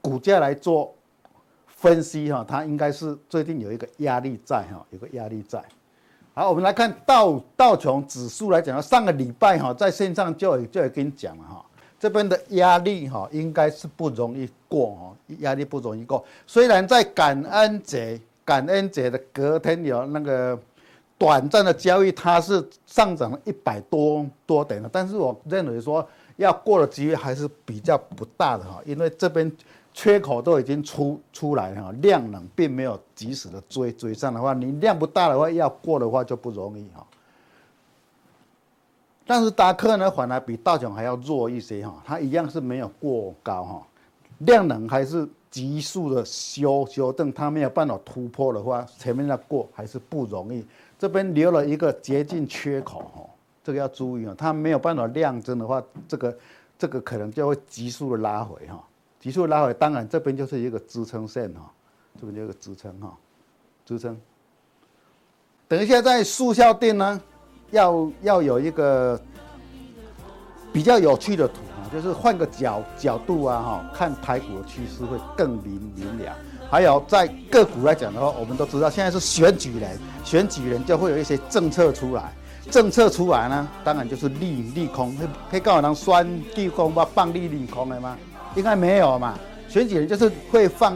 [0.00, 0.94] 股价来做
[1.66, 5.62] 分析哈，它应该是最近有一个压力在哈，有个压力在。
[6.32, 11.66] 好，我们来看道道琼指数来讲，上个礼拜哈在线上就就有跟你讲了哈。
[12.02, 16.24] 这边的压力哈，应该是不容易过哈，压力不容易过。
[16.48, 20.58] 虽然在感恩节感恩节的隔天有那个
[21.16, 26.04] 短暂的交易，它是上涨了一百多多点的，但是我认为说
[26.38, 29.50] 要过的机会还是比较不大的哈，因为这边
[29.94, 37.06] 缺口都已经出出来哈，量能并没有及时的追追上的话，你量不大的话，要过的话就不容易哈。
[39.34, 43.82] 但是达克呢，反而比道琼还要弱一些哈，它一样是没有过高哈，
[44.40, 50.62] 量能还是急速的修修正，它没有办法突破的话，前面要过还是不容易。
[50.98, 53.24] 这边留了一个接近缺口哈，
[53.64, 56.36] 这个要注意啊，它没有办法量增的话，这个
[56.78, 58.84] 这个可能就会急速的拉回哈，
[59.18, 61.72] 急速拉回，当然这边就是一个支撑线哈，
[62.20, 63.16] 这边就一个支撑哈，
[63.86, 64.14] 支撑。
[65.66, 67.18] 等一下在速效定呢。
[67.72, 69.20] 要要有一个
[70.72, 76.32] 比较有趣的图啊，就是换个角角度啊，哈，看台股的趋势会更明明了。
[76.70, 82.32] 还有在个股来讲的话，我们都知道现在是选举人，选举人就会有一些政策出来，
[82.70, 85.16] 政策出来呢，当然就是利利空，
[85.50, 88.16] 可以告诉人酸利空吧，放利利空的吗？
[88.54, 90.94] 应该没有嘛，选举人就是会放。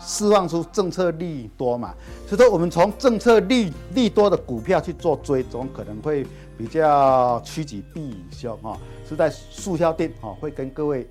[0.00, 1.94] 释放出政策利多嘛，
[2.26, 6.26] 所以说我们从政策利利多的股票去做追踪，可能会
[6.56, 8.78] 比较趋吉避凶哈。
[9.08, 11.08] 是在速效店哈，会跟各位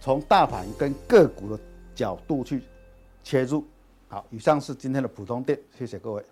[0.00, 1.62] 从大盘跟个股的
[1.94, 2.62] 角度去
[3.22, 3.64] 切入。
[4.08, 6.22] 好，以上是今天的普通店，谢谢各位。